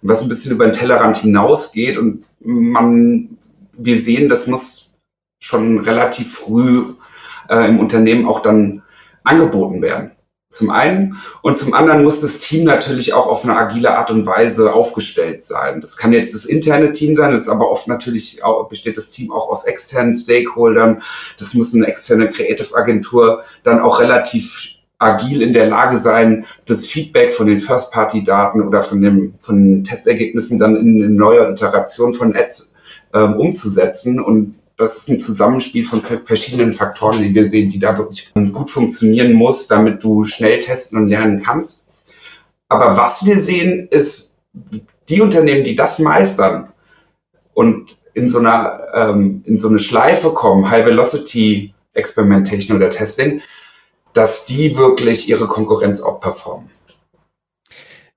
was 0.03 0.23
ein 0.23 0.29
bisschen 0.29 0.53
über 0.53 0.67
den 0.67 0.75
Tellerrand 0.75 1.19
hinausgeht 1.19 1.97
und 1.97 2.25
man, 2.41 3.39
wir 3.73 3.99
sehen, 3.99 4.29
das 4.29 4.47
muss 4.47 4.95
schon 5.39 5.79
relativ 5.79 6.35
früh 6.35 6.83
äh, 7.49 7.69
im 7.69 7.79
Unternehmen 7.79 8.27
auch 8.27 8.41
dann 8.41 8.83
angeboten 9.23 9.83
werden. 9.83 10.13
Zum 10.51 10.71
einen. 10.71 11.17
Und 11.43 11.59
zum 11.59 11.75
anderen 11.75 12.03
muss 12.03 12.21
das 12.21 12.41
Team 12.41 12.65
natürlich 12.65 13.15
auch 13.15 13.29
auf 13.29 13.45
eine 13.45 13.57
agile 13.57 13.97
Art 13.97 14.11
und 14.11 14.27
Weise 14.27 14.73
aufgestellt 14.73 15.45
sein. 15.45 15.81
Das 15.81 15.97
kann 15.97 16.13
jetzt 16.13 16.35
das 16.35 16.45
interne 16.45 16.93
Team 16.93 17.15
sein, 17.15 17.31
das 17.31 17.43
ist 17.43 17.49
aber 17.49 17.71
oft 17.71 17.87
natürlich 17.87 18.43
auch, 18.43 18.69
besteht 18.69 18.99
das 18.99 19.13
Team 19.13 19.31
auch 19.31 19.49
aus 19.49 19.65
externen 19.65 20.19
Stakeholdern. 20.19 21.03
Das 21.39 21.55
muss 21.55 21.73
eine 21.73 21.87
externe 21.87 22.29
Creative 22.29 22.77
Agentur 22.77 23.45
dann 23.63 23.81
auch 23.81 24.01
relativ 24.01 24.81
agil 24.99 25.41
in 25.41 25.53
der 25.53 25.67
Lage 25.67 25.99
sein, 25.99 26.45
das 26.67 26.85
Feedback 26.85 27.33
von 27.33 27.47
den 27.47 27.59
First-Party-Daten 27.59 28.61
oder 28.61 28.83
von, 28.83 29.01
dem, 29.01 29.35
von 29.41 29.57
den 29.57 29.85
Testergebnissen 29.85 30.59
dann 30.59 30.77
in 30.77 31.03
eine 31.03 31.13
neue 31.13 31.49
Iteration 31.51 32.15
von 32.15 32.37
Ads 32.37 32.75
ähm, 33.15 33.35
umzusetzen. 33.35 34.21
Und 34.21 34.57
das 34.81 34.97
ist 34.97 35.09
ein 35.11 35.21
Zusammenspiel 35.21 35.85
von 35.85 36.03
verschiedenen 36.03 36.73
Faktoren, 36.73 37.23
die 37.23 37.35
wir 37.35 37.47
sehen, 37.47 37.69
die 37.69 37.79
da 37.79 37.99
wirklich 37.99 38.33
gut 38.33 38.71
funktionieren 38.71 39.35
muss, 39.35 39.69
damit 39.69 40.03
du 40.03 40.25
schnell 40.25 40.59
testen 40.59 40.99
und 40.99 41.09
lernen 41.09 41.43
kannst. 41.43 41.91
Aber 42.67 42.97
was 42.97 43.27
wir 43.27 43.39
sehen, 43.39 43.89
ist, 43.91 44.39
die 45.09 45.21
Unternehmen, 45.21 45.65
die 45.65 45.75
das 45.75 45.99
meistern 45.99 46.73
und 47.53 47.99
in 48.15 48.31
so 48.31 48.39
einer, 48.39 48.87
ähm, 48.95 49.43
in 49.45 49.59
so 49.59 49.69
eine 49.69 49.79
Schleife 49.79 50.31
kommen, 50.31 50.71
High 50.71 50.87
Velocity 50.87 51.75
Experimentation 51.93 52.75
oder 52.75 52.89
Testing, 52.89 53.43
dass 54.15 54.47
die 54.47 54.79
wirklich 54.79 55.29
ihre 55.29 55.47
Konkurrenz 55.47 56.01
auch 56.01 56.21
performen. 56.21 56.71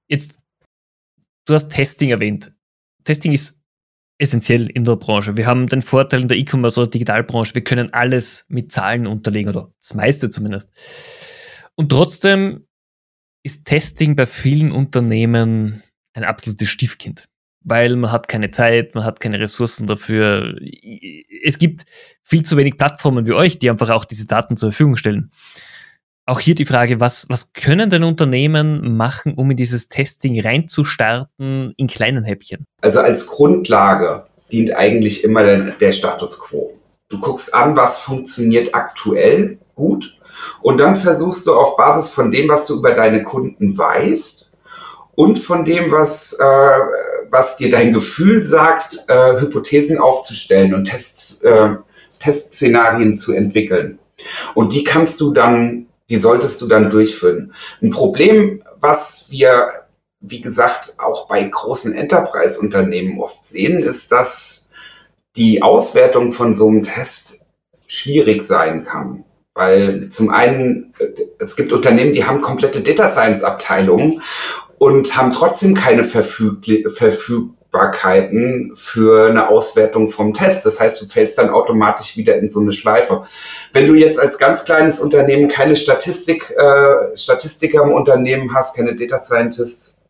Jetzt, 0.08 0.40
du 1.44 1.56
hast 1.56 1.70
Testing 1.70 2.10
erwähnt. 2.10 2.54
Testing 3.04 3.34
ist 3.34 3.60
essentiell 4.24 4.68
in 4.68 4.86
der 4.86 4.96
Branche. 4.96 5.38
Wir 5.38 5.46
haben 5.46 5.68
den 5.68 5.82
Vorteil 5.82 6.22
in 6.22 6.28
der 6.28 6.38
E-Commerce 6.38 6.80
oder 6.80 6.90
Digitalbranche, 6.90 7.54
wir 7.54 7.64
können 7.64 7.94
alles 7.94 8.46
mit 8.48 8.72
Zahlen 8.72 9.06
unterlegen 9.06 9.50
oder 9.50 9.72
das 9.82 9.94
meiste 9.94 10.30
zumindest. 10.30 10.72
Und 11.76 11.90
trotzdem 11.90 12.66
ist 13.44 13.66
Testing 13.66 14.16
bei 14.16 14.26
vielen 14.26 14.72
Unternehmen 14.72 15.84
ein 16.14 16.24
absolutes 16.24 16.70
Stiefkind, 16.70 17.28
weil 17.62 17.96
man 17.96 18.12
hat 18.12 18.28
keine 18.28 18.52
Zeit, 18.52 18.96
man 18.96 19.04
hat 19.04 19.20
keine 19.20 19.40
Ressourcen 19.40 19.86
dafür. 19.88 20.56
Es 21.44 21.60
gibt 21.60 21.86
viel 22.24 22.44
zu 22.44 22.56
wenig 22.56 22.78
Plattformen 22.78 23.26
wie 23.26 23.34
euch, 23.34 23.60
die 23.60 23.70
einfach 23.70 23.90
auch 23.90 24.06
diese 24.06 24.28
Daten 24.28 24.56
zur 24.56 24.72
Verfügung 24.72 24.96
stellen. 24.96 25.32
Auch 26.26 26.40
hier 26.40 26.56
die 26.56 26.66
Frage, 26.66 27.02
was, 27.02 27.26
was 27.30 27.52
können 27.52 27.90
denn 27.90 28.04
Unternehmen 28.04 28.96
machen, 28.96 29.34
um 29.34 29.52
in 29.52 29.58
dieses 29.58 29.90
Testing 29.90 30.40
reinzustarten 30.40 31.74
in 31.76 31.88
kleinen 31.88 32.24
Häppchen? 32.24 32.66
Also 32.82 33.02
als 33.02 33.28
Grundlage 33.28 34.26
dient 34.52 34.74
eigentlich 34.74 35.24
immer 35.26 35.44
der, 35.44 35.72
der 35.72 35.92
Status 35.92 36.40
quo. 36.40 36.74
Du 37.10 37.20
guckst 37.20 37.54
an, 37.54 37.76
was 37.76 38.00
funktioniert 38.00 38.74
aktuell 38.74 39.58
gut 39.76 40.18
und 40.62 40.78
dann 40.78 40.96
versuchst 40.96 41.46
du 41.46 41.54
auf 41.54 41.76
Basis 41.76 42.10
von 42.10 42.32
dem, 42.32 42.50
was 42.50 42.68
du 42.68 42.78
über 42.78 42.96
deine 42.96 43.24
Kunden 43.24 43.78
weißt 43.78 44.54
und 45.16 45.40
von 45.40 45.66
dem, 45.66 45.92
was, 45.92 46.34
äh, 46.40 46.80
was 47.30 47.58
dir 47.58 47.70
dein 47.70 47.94
Gefühl 47.94 48.44
sagt, 48.44 49.06
äh, 49.08 49.42
Hypothesen 49.42 49.98
aufzustellen 49.98 50.74
und 50.74 50.86
Tests, 50.86 51.42
äh, 51.42 51.76
Testszenarien 52.20 53.16
zu 53.16 53.34
entwickeln. 53.34 54.00
Und 54.54 54.74
die 54.74 54.84
kannst 54.84 55.20
du 55.20 55.34
dann 55.34 55.88
die 56.10 56.18
solltest 56.18 56.62
du 56.62 56.68
dann 56.68 56.90
durchführen. 56.90 57.54
Ein 57.82 57.92
Problem, 57.92 58.64
was 58.80 59.28
wir, 59.30 59.70
wie 60.20 60.42
gesagt, 60.42 60.96
auch 61.00 61.28
bei 61.28 61.44
großen 61.44 61.94
Enterprise-Unternehmen 61.94 63.20
oft 63.22 63.46
sehen, 63.46 63.80
ist, 63.80 64.12
dass 64.12 64.72
die 65.36 65.62
Auswertung 65.62 66.34
von 66.34 66.56
so 66.56 66.68
einem 66.68 66.84
Test 66.84 67.48
schwierig 67.88 68.44
sein 68.44 68.86
kann. 68.86 69.24
Weil 69.56 70.10
zum 70.10 70.30
einen, 70.30 70.94
es 71.40 71.56
gibt 71.56 71.72
Unternehmen, 71.72 72.14
die 72.14 72.26
haben 72.26 72.42
komplette 72.42 72.82
Data 72.82 73.08
Science 73.08 73.44
Abteilungen 73.44 74.22
und 74.80 75.16
haben 75.16 75.32
trotzdem 75.32 75.76
keine 75.76 76.04
verfüg 76.04 76.66
verfüg 76.96 77.52
Verfügbarkeiten 77.74 78.74
für 78.76 79.30
eine 79.30 79.50
Auswertung 79.50 80.10
vom 80.10 80.34
Test. 80.34 80.66
Das 80.66 80.80
heißt, 80.80 81.02
du 81.02 81.06
fällst 81.06 81.38
dann 81.38 81.50
automatisch 81.50 82.16
wieder 82.16 82.38
in 82.38 82.50
so 82.50 82.60
eine 82.60 82.72
Schleife. 82.72 83.26
Wenn 83.74 83.88
du 83.88 83.96
jetzt 83.96 84.20
als 84.20 84.38
ganz 84.38 84.64
kleines 84.64 85.00
Unternehmen 85.00 85.48
keine 85.48 85.76
Statistik, 85.76 86.52
äh, 86.52 87.18
Statistiker 87.18 87.84
im 87.84 87.92
Unternehmen 87.92 88.54
hast, 88.54 88.76
keine 88.76 88.96
Data 88.96 89.20
Scientists, 89.20 90.04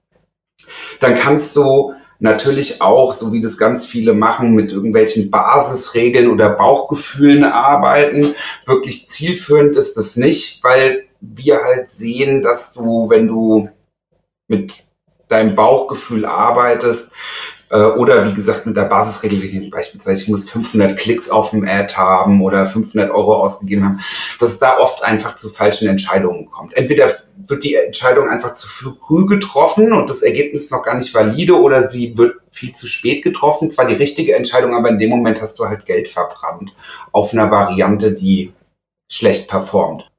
dann 0.99 1.15
kannst 1.15 1.56
du 1.56 1.93
natürlich 2.19 2.82
auch, 2.82 3.13
so 3.13 3.34
wie 3.34 3.41
das 3.41 3.58
ganz 3.58 3.86
viele 3.86 4.13
machen, 4.13 4.54
mit 4.54 4.71
irgendwelchen 4.71 5.32
Basisregeln 5.32 6.30
oder 6.30 6.49
Bauchgefühlen 6.49 7.43
arbeiten. 7.43 8.36
Wirklich 8.65 9.08
zielführend 9.08 9.76
ist 9.76 9.97
das 9.97 10.15
nicht, 10.15 10.63
weil 10.63 11.06
wir 11.19 11.63
halt 11.63 11.89
sehen, 11.89 12.41
dass 12.41 12.73
du, 12.73 13.10
wenn 13.10 13.28
du 13.28 13.69
mit 14.47 14.86
deinem 15.34 15.56
Bauchgefühl 15.56 16.26
arbeitest, 16.26 17.12
Äh, 17.74 17.86
oder 17.86 18.28
wie 18.30 18.36
gesagt 18.36 18.67
mit 18.67 18.78
der 18.78 18.84
Basisregel, 18.84 19.69
beispielsweise 19.72 20.22
ich 20.22 20.30
muss 20.30 20.48
500 20.48 20.96
Klicks 20.96 21.32
auf 21.32 21.50
dem 21.50 21.67
Ad 21.67 21.96
haben 21.96 22.43
oder 22.43 22.67
500 22.67 23.10
Euro 23.10 23.41
ausgegeben 23.41 23.84
haben, 23.84 24.00
dass 24.39 24.52
es 24.52 24.60
da 24.60 24.78
oft 24.78 25.04
einfach 25.04 25.38
zu 25.38 25.50
falschen 25.50 25.88
Entscheidungen 25.88 26.52
kommt. 26.52 26.76
Entweder 26.76 27.12
wird 27.48 27.63
die 27.63 27.74
Entscheidung 27.74 28.30
einfach 28.30 28.54
zu 28.54 28.67
früh 28.67 29.26
getroffen 29.26 29.91
und 29.91 30.08
das 30.08 30.22
Ergebnis 30.22 30.69
noch 30.69 30.84
gar 30.84 30.96
nicht 30.96 31.15
valide 31.15 31.60
oder 31.60 31.82
sie 31.82 32.15
wird 32.15 32.36
viel 32.52 32.76
zu 32.76 32.86
spät 32.86 33.24
getroffen. 33.24 33.72
Zwar 33.72 33.88
die 33.88 33.96
richtige 33.96 34.36
Entscheidung, 34.36 34.76
aber 34.76 34.89
in 34.89 35.00
dem 35.00 35.10
Moment 35.10 35.41
hast 35.41 35.58
du 35.58 35.65
halt 35.65 35.88
Geld 35.88 36.08
verbrannt 36.08 36.76
auf 37.12 37.34
einer 37.34 37.50
Variante, 37.50 38.13
die 38.13 38.54
schlecht 39.12 39.48
performt. 39.48 40.12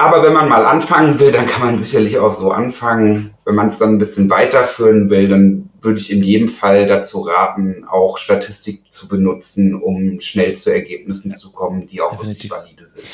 Aber 0.00 0.22
wenn 0.22 0.32
man 0.32 0.48
mal 0.48 0.64
anfangen 0.64 1.20
will, 1.20 1.30
dann 1.30 1.46
kann 1.46 1.60
man 1.60 1.78
sicherlich 1.78 2.16
auch 2.18 2.32
so 2.32 2.52
anfangen. 2.52 3.34
Wenn 3.44 3.54
man 3.54 3.68
es 3.68 3.78
dann 3.78 3.90
ein 3.90 3.98
bisschen 3.98 4.30
weiterführen 4.30 5.10
will, 5.10 5.28
dann 5.28 5.68
würde 5.82 6.00
ich 6.00 6.10
in 6.10 6.24
jedem 6.24 6.48
Fall 6.48 6.86
dazu 6.86 7.20
raten, 7.20 7.84
auch 7.86 8.16
Statistik 8.16 8.90
zu 8.90 9.08
benutzen, 9.08 9.74
um 9.74 10.18
schnell 10.20 10.56
zu 10.56 10.72
Ergebnissen 10.72 11.34
zu 11.34 11.52
kommen, 11.52 11.86
die 11.86 12.00
auch 12.00 12.12
Definitiv. 12.12 12.44
wirklich 12.44 12.50
valide 12.50 12.88
sind. 12.88 13.04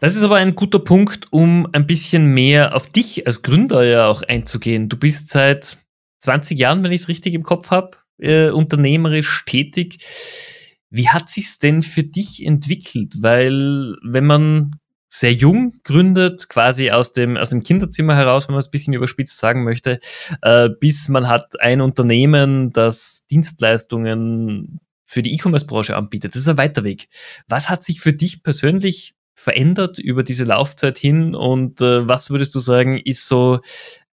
Das 0.00 0.14
ist 0.14 0.22
aber 0.22 0.36
ein 0.36 0.54
guter 0.54 0.80
Punkt, 0.80 1.32
um 1.32 1.66
ein 1.72 1.86
bisschen 1.86 2.26
mehr 2.34 2.76
auf 2.76 2.90
dich 2.90 3.26
als 3.26 3.40
Gründer 3.40 3.82
ja 3.82 4.06
auch 4.06 4.20
einzugehen. 4.20 4.90
Du 4.90 4.98
bist 4.98 5.30
seit 5.30 5.78
20 6.20 6.58
Jahren, 6.58 6.84
wenn 6.84 6.92
ich 6.92 7.00
es 7.00 7.08
richtig 7.08 7.32
im 7.32 7.42
Kopf 7.42 7.70
habe, 7.70 7.92
äh, 8.18 8.50
unternehmerisch 8.50 9.46
tätig. 9.46 10.04
Wie 10.90 11.08
hat 11.08 11.30
sich's 11.30 11.58
denn 11.58 11.80
für 11.80 12.02
dich 12.02 12.44
entwickelt? 12.44 13.14
Weil 13.22 13.96
wenn 14.02 14.26
man 14.26 14.76
sehr 15.14 15.34
jung 15.34 15.74
gründet, 15.84 16.48
quasi 16.48 16.90
aus 16.90 17.12
dem, 17.12 17.36
aus 17.36 17.50
dem 17.50 17.62
Kinderzimmer 17.62 18.16
heraus, 18.16 18.48
wenn 18.48 18.54
man 18.54 18.60
es 18.60 18.68
ein 18.68 18.70
bisschen 18.70 18.94
überspitzt 18.94 19.36
sagen 19.36 19.62
möchte, 19.62 20.00
äh, 20.40 20.70
bis 20.70 21.08
man 21.08 21.28
hat 21.28 21.60
ein 21.60 21.82
Unternehmen, 21.82 22.72
das 22.72 23.26
Dienstleistungen 23.30 24.80
für 25.04 25.20
die 25.20 25.34
E-Commerce-Branche 25.34 25.94
anbietet. 25.94 26.34
Das 26.34 26.40
ist 26.40 26.48
ein 26.48 26.56
weiter 26.56 26.82
Weg. 26.82 27.08
Was 27.46 27.68
hat 27.68 27.84
sich 27.84 28.00
für 28.00 28.14
dich 28.14 28.42
persönlich 28.42 29.14
verändert 29.34 29.98
über 29.98 30.22
diese 30.22 30.44
Laufzeit 30.44 30.96
hin 30.96 31.34
und 31.34 31.82
äh, 31.82 32.08
was 32.08 32.30
würdest 32.30 32.54
du 32.54 32.58
sagen, 32.58 32.98
ist 32.98 33.26
so 33.26 33.60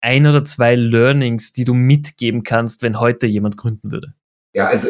ein 0.01 0.27
oder 0.27 0.47
zwei 0.47 0.77
Learnings, 0.77 1.53
die 1.53 1.67
du 1.67 1.75
mitgeben 1.75 2.43
kannst, 2.43 2.81
wenn 2.81 3.01
heute 3.01 3.27
jemand 3.27 3.59
gründen 3.59 3.93
würde? 3.93 4.09
Ja, 4.55 4.69
also 4.69 4.89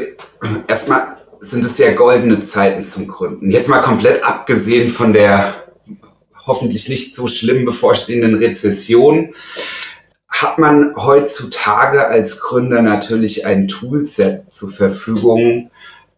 erstmal 0.69 1.17
sind 1.41 1.65
es 1.65 1.79
ja 1.79 1.93
goldene 1.95 2.39
Zeiten 2.39 2.85
zum 2.85 3.09
Gründen. 3.09 3.51
Jetzt 3.51 3.69
mal 3.69 3.83
komplett 3.83 4.23
abgesehen 4.23 4.89
von 4.89 5.13
der 5.13 5.66
hoffentlich 6.47 6.89
nicht 6.89 7.15
so 7.15 7.29
schlimm 7.29 7.65
bevorstehenden 7.65 8.37
Rezession, 8.37 9.35
hat 10.29 10.59
man 10.59 10.95
heutzutage 10.97 12.07
als 12.07 12.41
Gründer 12.41 12.83
natürlich 12.83 13.47
ein 13.47 13.69
Toolset 13.69 14.55
zur 14.55 14.71
Verfügung, 14.71 15.71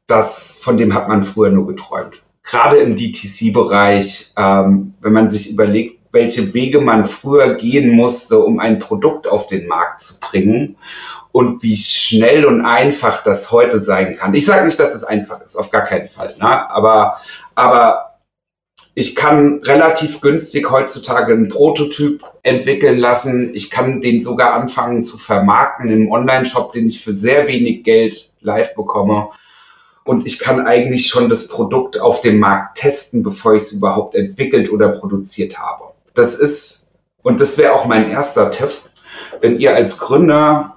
das, 0.06 0.58
von 0.62 0.76
dem 0.76 0.94
hat 0.94 1.08
man 1.08 1.22
früher 1.22 1.50
nur 1.50 1.66
geträumt. 1.66 2.22
Gerade 2.42 2.78
im 2.78 2.96
DTC-Bereich, 2.96 4.32
ähm, 4.36 4.94
wenn 5.00 5.12
man 5.12 5.28
sich 5.28 5.50
überlegt, 5.50 5.98
welche 6.10 6.54
Wege 6.54 6.80
man 6.80 7.04
früher 7.04 7.54
gehen 7.54 7.90
musste, 7.90 8.38
um 8.38 8.58
ein 8.58 8.78
Produkt 8.78 9.26
auf 9.26 9.46
den 9.46 9.66
Markt 9.68 10.02
zu 10.02 10.18
bringen 10.18 10.76
und 11.32 11.62
wie 11.62 11.76
schnell 11.76 12.46
und 12.46 12.64
einfach 12.64 13.22
das 13.22 13.52
heute 13.52 13.80
sein 13.80 14.16
kann. 14.16 14.32
Ich 14.34 14.46
sage 14.46 14.64
nicht, 14.64 14.80
dass 14.80 14.94
es 14.94 15.04
einfach 15.04 15.42
ist, 15.42 15.56
auf 15.56 15.70
gar 15.70 15.82
keinen 15.82 16.08
Fall. 16.08 16.34
Ne? 16.38 16.70
Aber, 16.70 17.18
aber 17.54 18.07
ich 18.98 19.14
kann 19.14 19.60
relativ 19.62 20.20
günstig 20.20 20.72
heutzutage 20.72 21.32
einen 21.32 21.48
Prototyp 21.48 22.24
entwickeln 22.42 22.98
lassen. 22.98 23.54
Ich 23.54 23.70
kann 23.70 24.00
den 24.00 24.20
sogar 24.20 24.54
anfangen 24.54 25.04
zu 25.04 25.18
vermarkten 25.18 25.88
im 25.88 26.10
Online-Shop, 26.10 26.72
den 26.72 26.88
ich 26.88 27.00
für 27.00 27.14
sehr 27.14 27.46
wenig 27.46 27.84
Geld 27.84 28.32
live 28.40 28.74
bekomme. 28.74 29.28
Und 30.02 30.26
ich 30.26 30.40
kann 30.40 30.66
eigentlich 30.66 31.06
schon 31.06 31.28
das 31.28 31.46
Produkt 31.46 32.00
auf 32.00 32.22
dem 32.22 32.40
Markt 32.40 32.78
testen, 32.78 33.22
bevor 33.22 33.54
ich 33.54 33.62
es 33.62 33.72
überhaupt 33.72 34.16
entwickelt 34.16 34.72
oder 34.72 34.88
produziert 34.88 35.60
habe. 35.60 35.84
Das 36.14 36.36
ist, 36.36 36.98
und 37.22 37.38
das 37.38 37.56
wäre 37.56 37.74
auch 37.74 37.84
mein 37.84 38.10
erster 38.10 38.50
Tipp, 38.50 38.72
wenn 39.40 39.60
ihr 39.60 39.76
als 39.76 39.98
Gründer 39.98 40.74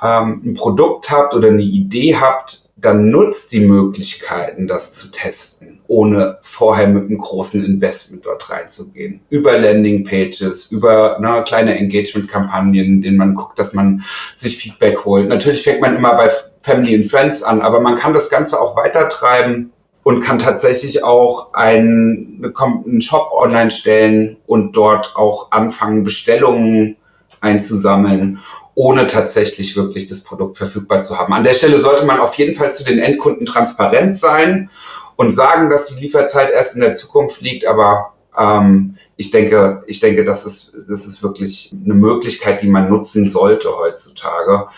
ähm, 0.00 0.42
ein 0.44 0.54
Produkt 0.54 1.10
habt 1.10 1.34
oder 1.34 1.48
eine 1.48 1.62
Idee 1.62 2.14
habt, 2.14 2.62
dann 2.80 3.10
nutzt 3.10 3.52
die 3.52 3.60
Möglichkeiten, 3.60 4.68
das 4.68 4.94
zu 4.94 5.10
testen, 5.10 5.80
ohne 5.88 6.38
vorher 6.42 6.86
mit 6.86 7.04
einem 7.04 7.18
großen 7.18 7.64
Investment 7.64 8.24
dort 8.24 8.48
reinzugehen. 8.50 9.20
Über 9.30 9.58
Landingpages, 9.58 10.70
über 10.70 11.18
ne, 11.20 11.42
kleine 11.44 11.76
Engagement-Kampagnen, 11.76 13.02
denen 13.02 13.16
man 13.16 13.34
guckt, 13.34 13.58
dass 13.58 13.74
man 13.74 14.04
sich 14.36 14.58
Feedback 14.58 15.04
holt. 15.04 15.28
Natürlich 15.28 15.62
fängt 15.62 15.80
man 15.80 15.96
immer 15.96 16.14
bei 16.14 16.30
Family 16.60 16.94
and 16.94 17.10
Friends 17.10 17.42
an, 17.42 17.62
aber 17.62 17.80
man 17.80 17.96
kann 17.96 18.14
das 18.14 18.30
Ganze 18.30 18.60
auch 18.60 18.76
weitertreiben 18.76 19.72
und 20.04 20.20
kann 20.20 20.38
tatsächlich 20.38 21.02
auch 21.02 21.52
einen, 21.54 22.54
einen 22.56 23.00
Shop 23.00 23.32
online 23.32 23.72
stellen 23.72 24.36
und 24.46 24.76
dort 24.76 25.16
auch 25.16 25.50
anfangen, 25.50 26.04
Bestellungen 26.04 26.96
einzusammeln 27.40 28.38
ohne 28.78 29.08
tatsächlich 29.08 29.76
wirklich 29.76 30.06
das 30.06 30.22
Produkt 30.22 30.56
verfügbar 30.56 31.02
zu 31.02 31.18
haben. 31.18 31.32
An 31.32 31.42
der 31.42 31.54
Stelle 31.54 31.80
sollte 31.80 32.06
man 32.06 32.20
auf 32.20 32.34
jeden 32.34 32.54
Fall 32.54 32.72
zu 32.72 32.84
den 32.84 33.00
Endkunden 33.00 33.44
transparent 33.44 34.16
sein 34.16 34.70
und 35.16 35.30
sagen, 35.30 35.68
dass 35.68 35.88
die 35.88 36.00
Lieferzeit 36.00 36.52
erst 36.52 36.76
in 36.76 36.82
der 36.82 36.92
Zukunft 36.92 37.40
liegt, 37.40 37.66
aber 37.66 38.14
ähm, 38.38 38.94
ich 39.16 39.32
denke, 39.32 39.82
ich 39.88 39.98
denke, 39.98 40.24
das 40.24 40.46
ist, 40.46 40.74
das 40.88 41.08
ist 41.08 41.24
wirklich 41.24 41.74
eine 41.84 41.94
Möglichkeit, 41.94 42.62
die 42.62 42.68
man 42.68 42.88
nutzen 42.88 43.28
sollte 43.28 43.76
heutzutage, 43.76 44.68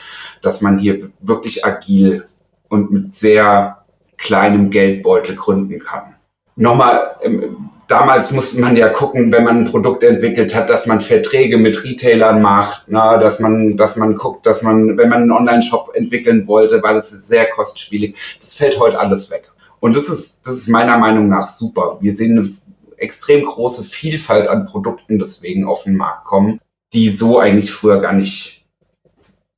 dass 0.41 0.63
man 0.63 0.79
hier 0.79 1.11
wirklich 1.21 1.67
agil 1.67 2.25
und 2.71 2.91
mit 2.91 3.15
sehr 3.15 3.85
kleinem 4.17 4.71
Geldbeutel 4.71 5.37
gründen 5.37 5.79
kann. 5.79 6.17
Nochmal, 6.57 7.17
ähm, 7.21 7.69
damals 7.90 8.31
musste 8.31 8.61
man 8.61 8.76
ja 8.76 8.88
gucken, 8.88 9.33
wenn 9.33 9.44
man 9.44 9.59
ein 9.59 9.70
Produkt 9.70 10.03
entwickelt 10.05 10.55
hat, 10.55 10.70
dass 10.70 10.87
man 10.87 11.00
Verträge 11.00 11.59
mit 11.59 11.83
Retailern 11.85 12.40
macht, 12.40 12.85
na, 12.87 13.18
dass 13.18 13.40
man, 13.40 13.76
dass 13.76 13.96
man 13.96 14.16
guckt, 14.16 14.46
dass 14.46 14.62
man, 14.62 14.96
wenn 14.96 15.09
man 15.09 15.22
einen 15.22 15.33
Online-Shop 15.33 15.92
entwickeln 15.94 16.46
wollte, 16.46 16.83
weil 16.83 16.96
es 16.96 17.12
ist 17.12 17.26
sehr 17.26 17.46
kostspielig. 17.46 18.14
Das 18.40 18.55
fällt 18.55 18.79
heute 18.79 18.98
alles 18.98 19.31
weg. 19.31 19.50
Und 19.81 19.96
das 19.96 20.09
ist, 20.09 20.46
das 20.46 20.55
ist 20.55 20.68
meiner 20.68 20.98
Meinung 20.98 21.29
nach 21.29 21.46
super. 21.46 21.98
Wir 22.00 22.12
sehen 22.12 22.38
eine 22.38 22.48
extrem 22.96 23.44
große 23.44 23.83
Vielfalt 23.85 24.46
an 24.46 24.66
Produkten 24.66 25.18
deswegen 25.18 25.64
auf 25.64 25.85
den 25.85 25.96
Markt 25.96 26.26
kommen, 26.26 26.61
die 26.92 27.09
so 27.09 27.38
eigentlich 27.38 27.72
früher 27.72 28.00
gar 28.00 28.12
nicht 28.12 28.66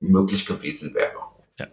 möglich 0.00 0.46
gewesen 0.46 0.94
wäre. 0.94 1.12
Ja. 1.58 1.66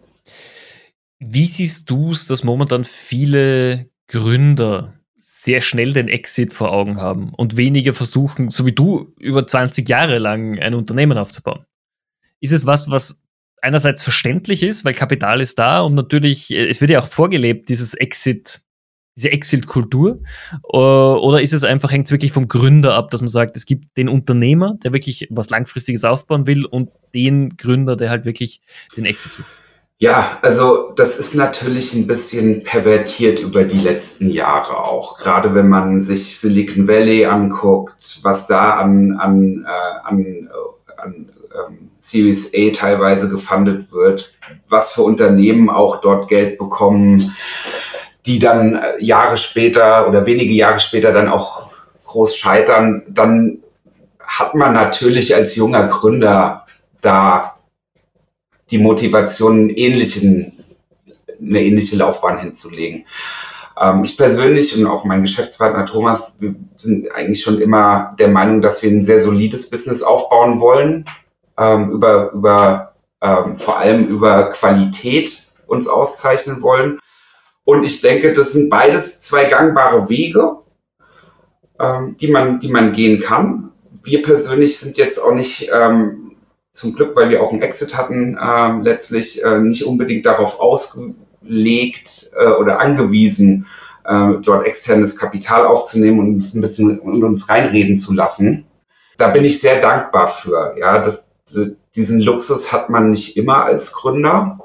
Wie 1.20 1.46
siehst 1.46 1.88
du 1.88 2.10
es, 2.10 2.26
dass 2.26 2.44
momentan 2.44 2.84
viele 2.84 3.88
Gründer 4.08 4.99
sehr 5.42 5.62
schnell 5.62 5.94
den 5.94 6.08
Exit 6.08 6.52
vor 6.52 6.70
Augen 6.70 6.98
haben 6.98 7.32
und 7.34 7.56
weniger 7.56 7.94
versuchen, 7.94 8.50
so 8.50 8.66
wie 8.66 8.72
du, 8.72 9.14
über 9.18 9.46
20 9.46 9.88
Jahre 9.88 10.18
lang 10.18 10.58
ein 10.58 10.74
Unternehmen 10.74 11.16
aufzubauen. 11.16 11.64
Ist 12.40 12.52
es 12.52 12.66
was, 12.66 12.90
was 12.90 13.22
einerseits 13.62 14.02
verständlich 14.02 14.62
ist, 14.62 14.84
weil 14.84 14.92
Kapital 14.92 15.40
ist 15.40 15.58
da 15.58 15.80
und 15.80 15.94
natürlich, 15.94 16.50
äh, 16.50 16.68
es 16.68 16.82
wird 16.82 16.90
ja 16.90 17.00
auch 17.00 17.08
vorgelebt, 17.08 17.70
dieses 17.70 17.94
Exit, 17.94 18.60
diese 19.16 19.30
Exit-Kultur, 19.32 20.22
äh, 20.52 20.76
oder 20.76 21.40
ist 21.40 21.54
es 21.54 21.64
einfach, 21.64 21.90
hängt 21.90 22.06
es 22.06 22.12
wirklich 22.12 22.32
vom 22.32 22.46
Gründer 22.46 22.94
ab, 22.94 23.10
dass 23.10 23.22
man 23.22 23.28
sagt, 23.28 23.56
es 23.56 23.64
gibt 23.64 23.96
den 23.96 24.10
Unternehmer, 24.10 24.76
der 24.84 24.92
wirklich 24.92 25.26
was 25.30 25.48
Langfristiges 25.48 26.04
aufbauen 26.04 26.46
will 26.46 26.66
und 26.66 26.90
den 27.14 27.56
Gründer, 27.56 27.96
der 27.96 28.10
halt 28.10 28.26
wirklich 28.26 28.60
den 28.94 29.06
Exit 29.06 29.32
sucht? 29.32 29.52
Ja, 30.02 30.38
also 30.40 30.92
das 30.96 31.18
ist 31.18 31.34
natürlich 31.34 31.92
ein 31.92 32.06
bisschen 32.06 32.64
pervertiert 32.64 33.40
über 33.40 33.64
die 33.64 33.76
letzten 33.76 34.30
Jahre 34.30 34.78
auch. 34.78 35.18
Gerade 35.18 35.54
wenn 35.54 35.68
man 35.68 36.02
sich 36.02 36.40
Silicon 36.40 36.88
Valley 36.88 37.26
anguckt, 37.26 38.18
was 38.22 38.46
da 38.46 38.78
an, 38.78 39.18
an, 39.20 39.66
äh, 39.68 40.08
an, 40.08 40.24
äh, 40.24 41.02
an 41.02 41.26
ähm, 41.54 41.90
Series 41.98 42.50
A 42.54 42.72
teilweise 42.72 43.28
gefundet 43.28 43.92
wird, 43.92 44.32
was 44.70 44.92
für 44.92 45.02
Unternehmen 45.02 45.68
auch 45.68 46.00
dort 46.00 46.28
Geld 46.28 46.56
bekommen, 46.56 47.36
die 48.24 48.38
dann 48.38 48.76
äh, 48.76 49.04
Jahre 49.04 49.36
später 49.36 50.08
oder 50.08 50.24
wenige 50.24 50.54
Jahre 50.54 50.80
später 50.80 51.12
dann 51.12 51.28
auch 51.28 51.68
groß 52.06 52.36
scheitern, 52.36 53.02
dann 53.06 53.58
hat 54.18 54.54
man 54.54 54.72
natürlich 54.72 55.34
als 55.34 55.56
junger 55.56 55.88
Gründer 55.88 56.64
da 57.02 57.56
die 58.70 58.78
Motivation, 58.78 59.52
einen 59.52 59.70
ähnlichen, 59.70 60.52
eine 61.40 61.62
ähnliche 61.62 61.96
Laufbahn 61.96 62.38
hinzulegen. 62.38 63.04
Ähm, 63.80 64.04
ich 64.04 64.16
persönlich 64.16 64.76
und 64.76 64.86
auch 64.86 65.04
mein 65.04 65.22
Geschäftspartner 65.22 65.86
Thomas, 65.86 66.36
wir 66.40 66.54
sind 66.76 67.10
eigentlich 67.12 67.42
schon 67.42 67.60
immer 67.60 68.14
der 68.18 68.28
Meinung, 68.28 68.60
dass 68.60 68.82
wir 68.82 68.90
ein 68.90 69.04
sehr 69.04 69.22
solides 69.22 69.70
Business 69.70 70.02
aufbauen 70.02 70.60
wollen, 70.60 71.04
ähm, 71.58 71.90
über, 71.90 72.32
über 72.32 72.94
ähm, 73.22 73.56
vor 73.56 73.78
allem 73.78 74.06
über 74.06 74.50
Qualität 74.50 75.42
uns 75.66 75.88
auszeichnen 75.88 76.62
wollen. 76.62 76.98
Und 77.64 77.84
ich 77.84 78.00
denke, 78.00 78.32
das 78.32 78.52
sind 78.52 78.70
beides 78.70 79.22
zwei 79.22 79.44
gangbare 79.44 80.08
Wege, 80.08 80.56
ähm, 81.78 82.16
die 82.18 82.28
man, 82.28 82.60
die 82.60 82.68
man 82.68 82.92
gehen 82.92 83.20
kann. 83.20 83.70
Wir 84.02 84.22
persönlich 84.22 84.78
sind 84.78 84.96
jetzt 84.96 85.18
auch 85.22 85.34
nicht 85.34 85.70
ähm, 85.72 86.29
zum 86.72 86.94
Glück, 86.94 87.16
weil 87.16 87.30
wir 87.30 87.42
auch 87.42 87.52
einen 87.52 87.62
Exit 87.62 87.96
hatten, 87.96 88.36
äh, 88.36 88.82
letztlich 88.82 89.42
äh, 89.44 89.58
nicht 89.58 89.84
unbedingt 89.84 90.26
darauf 90.26 90.60
ausgelegt 90.60 92.30
äh, 92.38 92.46
oder 92.46 92.80
angewiesen, 92.80 93.66
äh, 94.04 94.34
dort 94.42 94.66
externes 94.66 95.16
Kapital 95.16 95.66
aufzunehmen 95.66 96.20
und 96.20 96.34
uns 96.34 96.54
ein 96.54 96.60
bisschen 96.60 96.98
und 97.00 97.22
uns 97.22 97.48
reinreden 97.48 97.98
zu 97.98 98.14
lassen. 98.14 98.66
Da 99.18 99.28
bin 99.28 99.44
ich 99.44 99.60
sehr 99.60 99.80
dankbar 99.80 100.28
für. 100.28 100.74
Ja, 100.78 100.98
das, 101.00 101.32
diesen 101.94 102.20
Luxus 102.20 102.72
hat 102.72 102.88
man 102.88 103.10
nicht 103.10 103.36
immer 103.36 103.64
als 103.64 103.92
Gründer. 103.92 104.58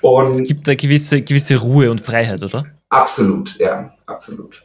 Und 0.00 0.32
es 0.32 0.42
gibt 0.42 0.68
eine 0.68 0.76
gewisse, 0.76 1.22
gewisse 1.22 1.56
Ruhe 1.56 1.90
und 1.90 2.00
Freiheit, 2.00 2.42
oder? 2.42 2.66
Absolut, 2.88 3.56
ja, 3.58 3.94
absolut. 4.06 4.62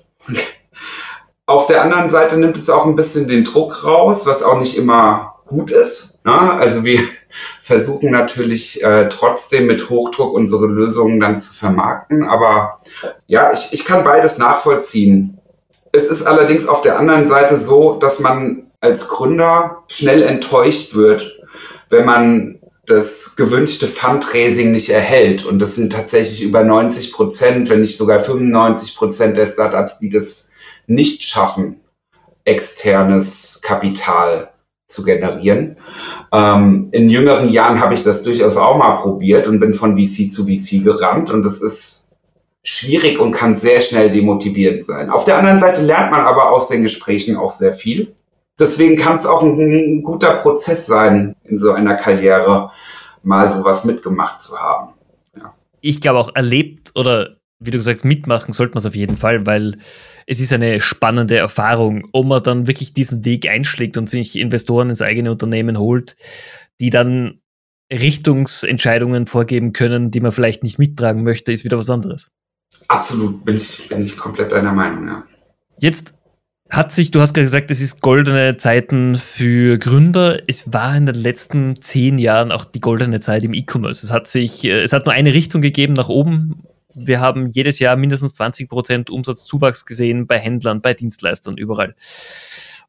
Auf 1.46 1.66
der 1.68 1.82
anderen 1.84 2.10
Seite 2.10 2.38
nimmt 2.38 2.58
es 2.58 2.70
auch 2.70 2.86
ein 2.86 2.96
bisschen 2.96 3.28
den 3.28 3.44
Druck 3.44 3.84
raus, 3.84 4.26
was 4.26 4.44
auch 4.44 4.60
nicht 4.60 4.78
immer 4.78 5.36
gut 5.46 5.72
ist. 5.72 6.19
Ne? 6.30 6.54
Also 6.54 6.84
wir 6.84 7.00
versuchen 7.64 8.12
natürlich 8.12 8.84
äh, 8.84 9.10
trotzdem 9.10 9.66
mit 9.66 9.90
Hochdruck 9.90 10.34
unsere 10.34 10.68
Lösungen 10.68 11.20
dann 11.20 11.42
zu 11.42 11.54
vermarkten. 11.54 12.24
Aber 12.24 12.82
ja, 13.28 13.52
ich, 13.54 13.70
ich 13.72 13.86
kann 13.86 14.04
beides 14.04 14.38
nachvollziehen. 14.38 15.40
Es 15.92 16.08
ist 16.08 16.24
allerdings 16.24 16.68
auf 16.68 16.82
der 16.82 17.00
anderen 17.00 17.28
Seite 17.28 17.58
so, 17.58 17.96
dass 17.96 18.20
man 18.20 18.72
als 18.80 19.08
Gründer 19.08 19.84
schnell 19.88 20.22
enttäuscht 20.22 20.94
wird, 20.94 21.40
wenn 21.90 22.06
man 22.06 22.60
das 22.86 23.36
gewünschte 23.36 23.88
Fundraising 23.88 24.72
nicht 24.72 24.90
erhält. 24.90 25.46
Und 25.46 25.60
das 25.60 25.76
sind 25.76 25.92
tatsächlich 25.92 26.44
über 26.44 26.64
90 26.64 27.12
Prozent, 27.12 27.70
wenn 27.70 27.82
nicht 27.82 27.98
sogar 27.98 28.20
95 28.20 28.96
Prozent 28.96 29.38
der 29.38 29.48
Startups, 29.48 30.00
die 30.00 30.10
das 30.10 30.52
nicht 30.88 31.24
schaffen, 31.24 31.82
externes 32.46 33.60
Kapital 33.62 34.52
zu 34.90 35.04
generieren. 35.04 35.78
Ähm, 36.34 36.90
in 36.92 37.10
jüngeren 37.10 37.50
Jahren 37.50 37.80
habe 37.80 37.94
ich 37.94 38.04
das 38.04 38.24
durchaus 38.24 38.58
auch 38.58 38.78
mal 38.78 38.98
probiert 38.98 39.48
und 39.48 39.60
bin 39.60 39.74
von 39.74 39.96
VC 39.96 40.32
zu 40.32 40.46
VC 40.46 40.84
gerannt 40.84 41.32
und 41.32 41.44
das 41.44 41.62
ist 41.62 42.10
schwierig 42.64 43.20
und 43.20 43.32
kann 43.32 43.58
sehr 43.58 43.82
schnell 43.82 44.10
demotivierend 44.10 44.84
sein. 44.84 45.10
Auf 45.10 45.24
der 45.24 45.38
anderen 45.38 45.60
Seite 45.60 45.82
lernt 45.82 46.12
man 46.12 46.22
aber 46.22 46.52
aus 46.52 46.68
den 46.68 46.84
Gesprächen 46.84 47.38
auch 47.38 47.52
sehr 47.52 47.74
viel. 47.74 48.16
Deswegen 48.60 48.98
kann 48.98 49.16
es 49.16 49.26
auch 49.26 49.42
ein, 49.42 49.58
ein 49.58 50.04
guter 50.04 50.34
Prozess 50.36 50.86
sein, 50.86 51.36
in 51.46 51.58
so 51.58 51.72
einer 51.72 51.96
Karriere 51.96 52.72
mal 53.24 53.50
sowas 53.50 53.86
mitgemacht 53.86 54.42
zu 54.42 54.58
haben. 54.58 54.94
Ja. 55.38 55.54
Ich 55.82 56.02
glaube 56.02 56.20
auch 56.20 56.36
erlebt 56.36 56.92
oder 56.96 57.38
wie 57.60 57.72
du 57.72 57.78
gesagt 57.78 58.06
mitmachen 58.06 58.54
sollte 58.54 58.74
man 58.74 58.80
es 58.80 58.86
auf 58.86 58.96
jeden 58.96 59.18
Fall, 59.18 59.46
weil 59.46 59.78
es 60.30 60.40
ist 60.40 60.54
eine 60.54 60.80
spannende 60.80 61.38
Erfahrung, 61.38 62.08
ob 62.12 62.28
man 62.28 62.44
dann 62.44 62.68
wirklich 62.68 62.94
diesen 62.94 63.26
Weg 63.26 63.50
einschlägt 63.50 63.98
und 63.98 64.08
sich 64.08 64.38
Investoren 64.38 64.92
ins 64.92 65.02
eigene 65.02 65.32
Unternehmen 65.32 65.80
holt, 65.80 66.16
die 66.80 66.92
dann 66.92 67.40
Richtungsentscheidungen 67.92 69.26
vorgeben 69.26 69.74
können, 69.74 70.12
die 70.12 70.20
man 70.20 70.32
vielleicht 70.32 70.62
nicht 70.62 70.78
mittragen 70.78 71.24
möchte, 71.24 71.52
ist 71.52 71.64
wieder 71.64 71.80
was 71.80 71.90
anderes. 71.90 72.28
Absolut, 72.88 73.44
bin 73.44 73.56
ich, 73.56 73.90
bin 73.90 74.04
ich 74.04 74.18
komplett 74.18 74.52
deiner 74.52 74.72
Meinung, 74.72 75.08
ja. 75.08 75.24
Jetzt 75.80 76.14
hat 76.70 76.92
sich, 76.92 77.10
du 77.10 77.22
hast 77.22 77.34
gerade 77.34 77.46
gesagt, 77.46 77.72
es 77.72 77.82
ist 77.82 78.00
goldene 78.00 78.56
Zeiten 78.58 79.16
für 79.16 79.80
Gründer. 79.80 80.44
Es 80.46 80.72
war 80.72 80.96
in 80.96 81.08
den 81.08 81.16
letzten 81.16 81.82
zehn 81.82 82.20
Jahren 82.20 82.52
auch 82.52 82.66
die 82.66 82.82
goldene 82.82 83.20
Zeit 83.20 83.44
im 83.44 83.56
E-Commerce. 83.56 84.06
Es 84.06 84.12
hat 84.12 84.28
sich, 84.28 84.64
äh, 84.64 84.84
es 84.84 84.94
hat 84.94 85.08
nur 85.08 85.14
eine 85.14 85.34
Richtung 85.34 85.64
gegeben 85.64 85.94
nach 85.94 86.10
oben 86.10 86.62
wir 87.06 87.20
haben 87.20 87.48
jedes 87.48 87.80
Jahr 87.80 87.96
mindestens 87.96 88.34
20 88.34 88.70
Prozent 88.70 89.10
Umsatzzuwachs 89.10 89.86
gesehen 89.86 90.28
bei 90.28 90.38
Händlern, 90.38 90.82
bei 90.82 90.94
Dienstleistern, 90.94 91.58
überall. 91.58 91.96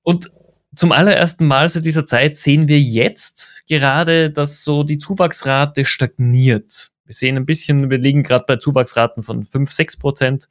Und 0.03 0.31
zum 0.75 0.93
allerersten 0.93 1.47
Mal 1.47 1.69
seit 1.69 1.85
dieser 1.85 2.07
Zeit 2.07 2.37
sehen 2.37 2.69
wir 2.69 2.81
jetzt 2.81 3.65
gerade, 3.69 4.31
dass 4.31 4.63
so 4.63 4.85
die 4.85 4.99
Zuwachsrate 4.99 5.85
stagniert. 5.85 6.91
Wir 7.05 7.15
sehen 7.15 7.37
ein 7.37 7.47
bisschen, 7.47 7.91
wir 7.91 7.99
liegen 7.99 8.23
gerade 8.23 8.45
bei 8.47 8.57
Zuwachsraten 8.57 9.23
von 9.23 9.45
5, 9.45 9.71
6 9.71 9.97
Prozent. 9.97 10.49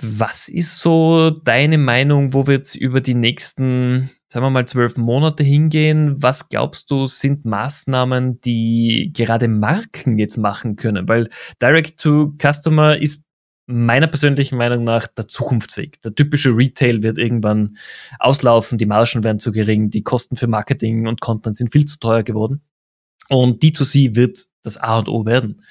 Was 0.00 0.48
ist 0.48 0.78
so 0.78 1.30
deine 1.30 1.78
Meinung, 1.78 2.34
wo 2.34 2.46
wir 2.46 2.54
jetzt 2.54 2.74
über 2.74 3.00
die 3.00 3.14
nächsten 3.14 4.10
sagen 4.34 4.46
wir 4.46 4.50
mal, 4.50 4.66
zwölf 4.66 4.96
Monate 4.96 5.44
hingehen, 5.44 6.20
was 6.20 6.48
glaubst 6.48 6.90
du, 6.90 7.06
sind 7.06 7.44
Maßnahmen, 7.44 8.40
die 8.40 9.12
gerade 9.14 9.46
Marken 9.46 10.18
jetzt 10.18 10.38
machen 10.38 10.74
können? 10.74 11.08
Weil 11.08 11.30
Direct 11.62 12.00
to 12.00 12.34
Customer 12.42 13.00
ist 13.00 13.24
meiner 13.66 14.08
persönlichen 14.08 14.58
Meinung 14.58 14.82
nach 14.82 15.06
der 15.06 15.28
Zukunftsweg. 15.28 16.02
Der 16.02 16.16
typische 16.16 16.50
Retail 16.50 17.04
wird 17.04 17.16
irgendwann 17.16 17.76
auslaufen, 18.18 18.76
die 18.76 18.86
Margen 18.86 19.22
werden 19.22 19.38
zu 19.38 19.52
gering, 19.52 19.90
die 19.90 20.02
Kosten 20.02 20.34
für 20.34 20.48
Marketing 20.48 21.06
und 21.06 21.20
Content 21.20 21.56
sind 21.56 21.70
viel 21.70 21.84
zu 21.84 22.00
teuer 22.00 22.24
geworden. 22.24 22.60
Und 23.28 23.62
D2C 23.62 24.16
wird 24.16 24.46
das 24.64 24.76
A 24.76 24.98
und 24.98 25.08
O 25.08 25.24
werden. 25.26 25.62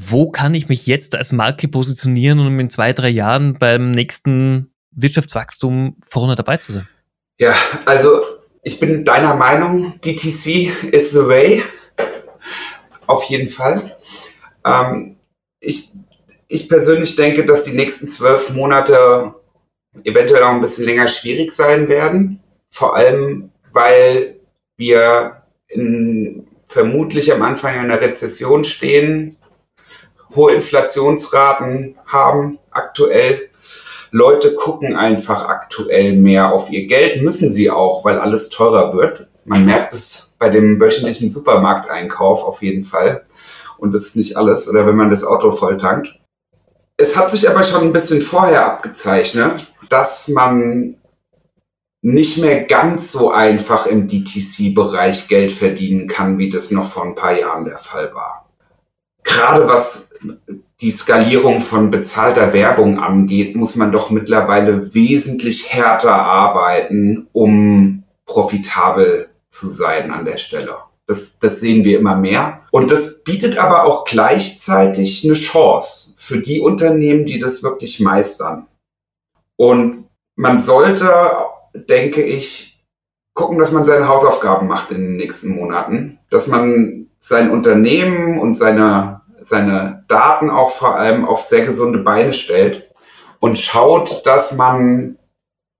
Wo 0.00 0.30
kann 0.30 0.54
ich 0.54 0.68
mich 0.68 0.86
jetzt 0.86 1.14
als 1.14 1.32
Marke 1.32 1.68
positionieren, 1.68 2.38
um 2.40 2.58
in 2.60 2.70
zwei, 2.70 2.92
drei 2.92 3.08
Jahren 3.08 3.54
beim 3.58 3.90
nächsten 3.90 4.72
Wirtschaftswachstum 4.92 5.96
vorne 6.06 6.36
dabei 6.36 6.56
zu 6.56 6.72
sein? 6.72 6.88
Ja, 7.38 7.54
also 7.84 8.22
ich 8.62 8.80
bin 8.80 9.04
deiner 9.04 9.34
Meinung, 9.34 9.94
DTC 10.00 10.92
is 10.92 11.12
the 11.12 11.26
way. 11.26 11.62
Auf 13.06 13.24
jeden 13.24 13.48
Fall. 13.48 13.96
Ähm, 14.64 15.16
ich, 15.60 15.90
ich 16.48 16.68
persönlich 16.68 17.16
denke, 17.16 17.44
dass 17.46 17.64
die 17.64 17.76
nächsten 17.76 18.08
zwölf 18.08 18.50
Monate 18.50 19.34
eventuell 20.04 20.42
auch 20.42 20.50
ein 20.50 20.60
bisschen 20.60 20.84
länger 20.84 21.08
schwierig 21.08 21.52
sein 21.52 21.88
werden. 21.88 22.40
Vor 22.70 22.96
allem, 22.96 23.50
weil 23.72 24.36
wir 24.76 25.42
in, 25.68 26.46
vermutlich 26.66 27.32
am 27.32 27.42
Anfang 27.42 27.78
einer 27.78 28.00
Rezession 28.00 28.64
stehen, 28.64 29.36
hohe 30.34 30.52
Inflationsraten 30.52 31.96
haben 32.06 32.58
aktuell 32.70 33.48
Leute 34.10 34.54
gucken 34.54 34.96
einfach 34.96 35.48
aktuell 35.48 36.14
mehr 36.14 36.52
auf 36.52 36.70
ihr 36.70 36.86
Geld, 36.86 37.22
müssen 37.22 37.52
sie 37.52 37.70
auch, 37.70 38.04
weil 38.04 38.18
alles 38.18 38.48
teurer 38.48 38.94
wird. 38.94 39.28
Man 39.44 39.66
merkt 39.66 39.92
es 39.92 40.34
bei 40.38 40.48
dem 40.48 40.80
wöchentlichen 40.80 41.30
Supermarkteinkauf 41.30 42.44
auf 42.44 42.62
jeden 42.62 42.84
Fall. 42.84 43.24
Und 43.76 43.94
das 43.94 44.06
ist 44.06 44.16
nicht 44.16 44.36
alles, 44.36 44.68
oder 44.68 44.86
wenn 44.86 44.96
man 44.96 45.10
das 45.10 45.24
Auto 45.24 45.52
voll 45.52 45.76
tankt. 45.76 46.18
Es 46.96 47.16
hat 47.16 47.30
sich 47.30 47.48
aber 47.48 47.64
schon 47.64 47.82
ein 47.82 47.92
bisschen 47.92 48.22
vorher 48.22 48.66
abgezeichnet, 48.66 49.72
dass 49.88 50.28
man 50.28 50.96
nicht 52.00 52.38
mehr 52.38 52.64
ganz 52.64 53.12
so 53.12 53.30
einfach 53.30 53.86
im 53.86 54.08
DTC-Bereich 54.08 55.28
Geld 55.28 55.52
verdienen 55.52 56.08
kann, 56.08 56.38
wie 56.38 56.48
das 56.48 56.70
noch 56.70 56.90
vor 56.90 57.04
ein 57.04 57.14
paar 57.14 57.38
Jahren 57.38 57.66
der 57.66 57.78
Fall 57.78 58.14
war. 58.14 58.47
Gerade 59.22 59.68
was 59.68 60.14
die 60.80 60.90
Skalierung 60.90 61.60
von 61.60 61.90
bezahlter 61.90 62.52
Werbung 62.52 62.98
angeht, 62.98 63.56
muss 63.56 63.76
man 63.76 63.90
doch 63.90 64.10
mittlerweile 64.10 64.94
wesentlich 64.94 65.72
härter 65.72 66.14
arbeiten, 66.14 67.28
um 67.32 68.04
profitabel 68.26 69.28
zu 69.50 69.68
sein 69.68 70.12
an 70.12 70.24
der 70.24 70.38
Stelle. 70.38 70.76
Das, 71.06 71.38
das 71.38 71.60
sehen 71.60 71.84
wir 71.84 71.98
immer 71.98 72.16
mehr. 72.16 72.62
Und 72.70 72.90
das 72.90 73.24
bietet 73.24 73.58
aber 73.58 73.84
auch 73.84 74.04
gleichzeitig 74.04 75.24
eine 75.24 75.34
Chance 75.34 76.14
für 76.18 76.38
die 76.38 76.60
Unternehmen, 76.60 77.24
die 77.24 77.38
das 77.38 77.62
wirklich 77.62 77.98
meistern. 77.98 78.66
Und 79.56 80.04
man 80.36 80.60
sollte, 80.60 81.10
denke 81.74 82.22
ich, 82.22 82.84
gucken, 83.34 83.58
dass 83.58 83.72
man 83.72 83.84
seine 83.84 84.06
Hausaufgaben 84.06 84.68
macht 84.68 84.90
in 84.90 85.02
den 85.02 85.16
nächsten 85.16 85.48
Monaten, 85.48 86.18
dass 86.30 86.46
man 86.46 87.07
sein 87.20 87.50
Unternehmen 87.50 88.38
und 88.38 88.54
seine 88.54 89.18
seine 89.40 90.04
Daten 90.08 90.50
auch 90.50 90.70
vor 90.70 90.96
allem 90.96 91.24
auf 91.24 91.42
sehr 91.42 91.64
gesunde 91.64 91.98
Beine 91.98 92.32
stellt 92.32 92.88
und 93.40 93.58
schaut, 93.58 94.26
dass 94.26 94.54
man 94.54 95.16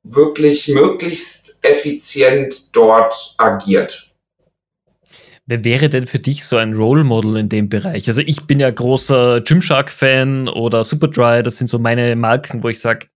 wirklich 0.02 0.68
möglichst 0.68 1.64
effizient 1.64 2.74
dort 2.74 3.34
agiert. 3.36 4.12
Wer 5.46 5.64
wäre 5.64 5.88
denn 5.88 6.06
für 6.06 6.18
dich 6.18 6.44
so 6.44 6.56
ein 6.56 6.74
Role 6.74 7.04
Model 7.04 7.36
in 7.38 7.48
dem 7.48 7.68
Bereich? 7.68 8.06
Also 8.06 8.20
ich 8.20 8.46
bin 8.46 8.60
ja 8.60 8.70
großer 8.70 9.40
Gymshark-Fan 9.40 10.48
oder 10.48 10.84
Superdry, 10.84 11.42
das 11.42 11.56
sind 11.56 11.68
so 11.68 11.78
meine 11.78 12.14
Marken, 12.16 12.62
wo 12.62 12.68
ich 12.68 12.80
sage, 12.80 13.06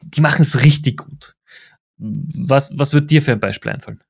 die 0.00 0.20
machen 0.20 0.42
es 0.42 0.62
richtig 0.62 0.98
gut. 0.98 1.34
Was, 1.98 2.76
was 2.78 2.92
wird 2.92 3.10
dir 3.10 3.20
für 3.20 3.32
ein 3.32 3.40
Beispiel 3.40 3.72
einfallen? 3.72 4.00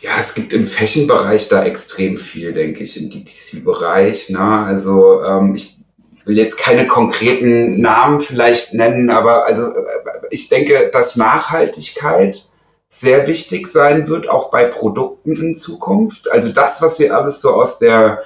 Ja, 0.00 0.12
es 0.18 0.34
gibt 0.34 0.54
im 0.54 0.64
Fashion-Bereich 0.64 1.48
da 1.48 1.64
extrem 1.64 2.16
viel, 2.16 2.54
denke 2.54 2.84
ich, 2.84 3.00
im 3.00 3.10
DTC-Bereich. 3.10 4.30
Ne? 4.30 4.40
Also 4.40 5.22
ähm, 5.22 5.54
ich 5.54 5.76
will 6.24 6.38
jetzt 6.38 6.58
keine 6.58 6.86
konkreten 6.86 7.80
Namen 7.82 8.20
vielleicht 8.20 8.72
nennen, 8.72 9.10
aber 9.10 9.44
also 9.44 9.66
äh, 9.68 9.82
ich 10.30 10.48
denke, 10.48 10.90
dass 10.90 11.16
Nachhaltigkeit 11.16 12.46
sehr 12.88 13.26
wichtig 13.26 13.66
sein 13.66 14.08
wird, 14.08 14.28
auch 14.28 14.50
bei 14.50 14.64
Produkten 14.64 15.36
in 15.36 15.54
Zukunft. 15.54 16.30
Also 16.30 16.48
das, 16.48 16.80
was 16.80 16.98
wir 16.98 17.14
alles 17.14 17.42
so 17.42 17.50
aus 17.50 17.78
der 17.78 18.22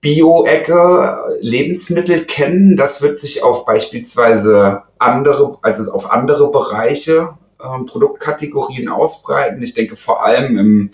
Bio-Ecke 0.00 1.36
Lebensmittel 1.40 2.24
kennen, 2.24 2.76
das 2.76 3.02
wird 3.02 3.20
sich 3.20 3.44
auf 3.44 3.66
beispielsweise 3.66 4.82
andere, 4.98 5.58
also 5.62 5.92
auf 5.92 6.10
andere 6.10 6.50
Bereiche 6.50 7.36
äh, 7.62 7.84
Produktkategorien 7.84 8.88
ausbreiten. 8.88 9.62
Ich 9.62 9.74
denke, 9.74 9.96
vor 9.96 10.24
allem 10.24 10.58
im, 10.58 10.90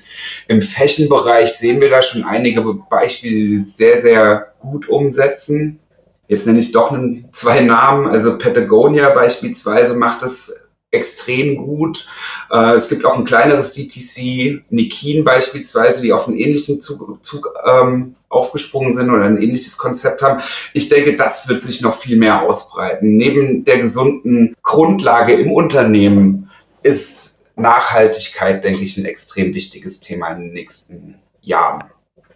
im 0.46 0.62
Fashion-Bereich 0.62 1.52
sehen 1.54 1.80
wir 1.80 1.90
da 1.90 2.02
schon 2.02 2.24
einige 2.24 2.62
Beispiele, 2.62 3.34
die 3.34 3.56
sehr, 3.56 4.00
sehr 4.00 4.52
gut 4.58 4.88
umsetzen. 4.88 5.80
Jetzt 6.26 6.46
nenne 6.46 6.58
ich 6.58 6.72
doch 6.72 6.96
zwei 7.32 7.60
Namen. 7.60 8.06
Also 8.06 8.36
Patagonia 8.36 9.10
beispielsweise 9.10 9.94
macht 9.94 10.22
es 10.22 10.68
extrem 10.90 11.56
gut. 11.56 12.06
Äh, 12.50 12.74
es 12.74 12.88
gibt 12.88 13.04
auch 13.04 13.16
ein 13.16 13.24
kleineres 13.24 13.72
DTC, 13.72 14.64
Nikin 14.70 15.24
beispielsweise, 15.24 16.02
die 16.02 16.12
auf 16.12 16.28
einen 16.28 16.38
ähnlichen 16.38 16.80
Zug, 16.80 17.22
Zug 17.22 17.52
ähm, 17.66 18.14
aufgesprungen 18.28 18.94
sind 18.94 19.10
oder 19.10 19.24
ein 19.24 19.40
ähnliches 19.40 19.76
Konzept 19.76 20.22
haben. 20.22 20.42
Ich 20.72 20.88
denke, 20.88 21.16
das 21.16 21.48
wird 21.48 21.62
sich 21.62 21.82
noch 21.82 21.98
viel 21.98 22.16
mehr 22.16 22.42
ausbreiten. 22.42 23.16
Neben 23.16 23.64
der 23.64 23.78
gesunden 23.78 24.54
Grundlage 24.62 25.34
im 25.34 25.52
Unternehmen 25.52 26.47
ist 26.88 27.44
Nachhaltigkeit, 27.56 28.64
denke 28.64 28.82
ich, 28.82 28.96
ein 28.96 29.04
extrem 29.04 29.54
wichtiges 29.54 30.00
Thema 30.00 30.30
in 30.30 30.40
den 30.42 30.52
nächsten 30.52 31.16
Jahren. 31.40 31.84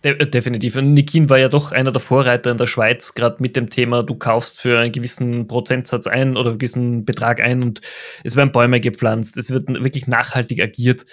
De 0.04 0.16
definitiv. 0.26 0.76
Und 0.76 0.94
Nikin 0.94 1.30
war 1.30 1.38
ja 1.38 1.48
doch 1.48 1.70
einer 1.70 1.92
der 1.92 2.00
Vorreiter 2.00 2.50
in 2.50 2.58
der 2.58 2.66
Schweiz, 2.66 3.14
gerade 3.14 3.36
mit 3.38 3.54
dem 3.54 3.70
Thema, 3.70 4.02
du 4.02 4.16
kaufst 4.16 4.60
für 4.60 4.80
einen 4.80 4.90
gewissen 4.90 5.46
Prozentsatz 5.46 6.08
ein 6.08 6.36
oder 6.36 6.50
einen 6.50 6.58
gewissen 6.58 7.04
Betrag 7.04 7.40
ein 7.40 7.62
und 7.62 7.80
es 8.24 8.34
werden 8.34 8.50
Bäume 8.50 8.80
gepflanzt. 8.80 9.36
Es 9.36 9.50
wird 9.50 9.68
wirklich 9.68 10.08
nachhaltig 10.08 10.60
agiert. 10.60 11.06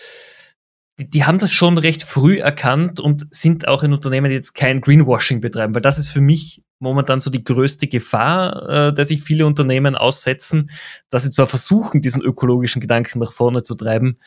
Die, 0.99 1.07
die 1.07 1.23
haben 1.23 1.37
das 1.37 1.51
schon 1.51 1.77
recht 1.77 2.01
früh 2.01 2.39
erkannt 2.39 2.99
und 2.99 3.27
sind 3.29 3.67
auch 3.67 3.83
in 3.83 3.93
Unternehmen, 3.93 4.29
die 4.29 4.35
jetzt 4.35 4.55
kein 4.55 4.81
Greenwashing 4.81 5.39
betreiben, 5.39 5.75
weil 5.75 5.83
das 5.83 5.99
ist 5.99 6.09
für 6.09 6.21
mich 6.21 6.63
momentan 6.79 7.19
so 7.19 7.29
die 7.29 7.43
größte 7.43 7.87
Gefahr, 7.87 8.69
äh, 8.89 8.93
der 8.93 9.05
sich 9.05 9.21
viele 9.21 9.45
Unternehmen 9.45 9.95
aussetzen, 9.95 10.71
dass 11.09 11.23
sie 11.23 11.31
zwar 11.31 11.47
versuchen, 11.47 12.01
diesen 12.01 12.21
ökologischen 12.21 12.81
Gedanken 12.81 13.19
nach 13.19 13.33
vorne 13.33 13.63
zu 13.63 13.75
treiben, 13.75 14.17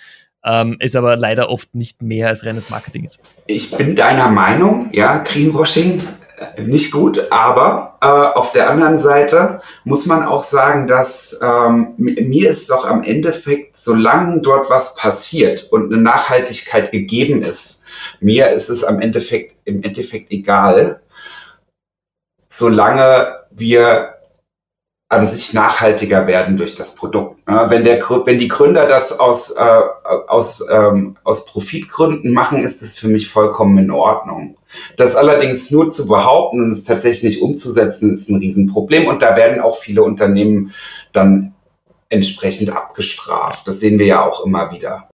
ähm, 0.44 0.76
ist 0.80 0.96
aber 0.96 1.16
leider 1.16 1.48
oft 1.50 1.74
nicht 1.74 2.02
mehr 2.02 2.28
als 2.28 2.44
reines 2.44 2.70
Marketing 2.70 3.04
ist. 3.04 3.20
Ich 3.46 3.70
bin 3.76 3.96
deiner 3.96 4.28
Meinung, 4.28 4.90
ja, 4.92 5.18
Greenwashing 5.18 6.02
äh, 6.56 6.62
nicht 6.62 6.92
gut, 6.92 7.30
aber 7.30 7.98
äh, 8.00 8.06
auf 8.06 8.52
der 8.52 8.68
anderen 8.68 8.98
Seite 8.98 9.60
muss 9.84 10.06
man 10.06 10.24
auch 10.24 10.42
sagen, 10.42 10.88
dass 10.88 11.40
ähm, 11.42 11.94
mir 11.96 12.50
ist 12.50 12.68
doch 12.70 12.84
am 12.86 13.02
Endeffekt, 13.02 13.76
solange 13.76 14.40
dort 14.42 14.68
was 14.68 14.94
passiert 14.96 15.68
und 15.70 15.92
eine 15.92 16.02
Nachhaltigkeit 16.02 16.90
gegeben 16.90 17.42
ist, 17.42 17.82
mir 18.20 18.50
ist 18.50 18.68
es 18.68 18.84
am 18.84 19.00
Endeffekt 19.00 19.54
im 19.64 19.82
Endeffekt 19.82 20.32
egal, 20.32 21.00
solange 22.52 23.38
wir 23.50 24.14
an 25.08 25.28
sich 25.28 25.52
nachhaltiger 25.52 26.26
werden 26.26 26.56
durch 26.56 26.74
das 26.74 26.94
Produkt. 26.94 27.46
Ne? 27.46 27.66
Wenn, 27.68 27.84
der, 27.84 28.00
wenn 28.00 28.38
die 28.38 28.48
Gründer 28.48 28.88
das 28.88 29.18
aus, 29.20 29.50
äh, 29.50 29.80
aus, 30.28 30.64
ähm, 30.70 31.16
aus 31.22 31.44
Profitgründen 31.44 32.32
machen, 32.32 32.62
ist 32.62 32.80
es 32.80 32.98
für 32.98 33.08
mich 33.08 33.28
vollkommen 33.28 33.76
in 33.76 33.90
Ordnung. 33.90 34.56
Das 34.96 35.16
allerdings 35.16 35.70
nur 35.70 35.90
zu 35.90 36.08
behaupten 36.08 36.62
und 36.62 36.72
es 36.72 36.84
tatsächlich 36.84 37.42
umzusetzen, 37.42 38.14
ist 38.14 38.30
ein 38.30 38.36
Riesenproblem. 38.36 39.06
Und 39.06 39.20
da 39.20 39.36
werden 39.36 39.60
auch 39.60 39.76
viele 39.76 40.02
Unternehmen 40.02 40.72
dann 41.12 41.54
entsprechend 42.08 42.74
abgestraft. 42.74 43.68
Das 43.68 43.80
sehen 43.80 43.98
wir 43.98 44.06
ja 44.06 44.24
auch 44.24 44.46
immer 44.46 44.70
wieder. 44.72 45.08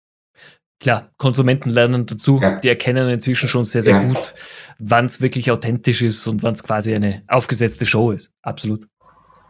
Klar, 0.81 1.11
Konsumenten 1.17 1.71
lernen 1.71 2.07
dazu, 2.07 2.38
ja. 2.41 2.61
die 2.61 2.69
erkennen 2.69 3.09
inzwischen 3.09 3.49
schon 3.49 3.64
sehr, 3.64 3.83
sehr 3.83 4.01
ja. 4.01 4.05
gut, 4.05 4.35
wann 4.79 5.07
es 5.07 5.21
wirklich 5.21 5.51
authentisch 5.51 6.03
ist 6.03 6.27
und 6.29 6.45
wann 6.45 6.55
es 6.55 6.62
quasi 6.62 6.95
eine 6.95 7.23
aufgesetzte 7.27 7.85
Show 7.85 8.12
ist. 8.12 8.33
Absolut. 8.43 8.87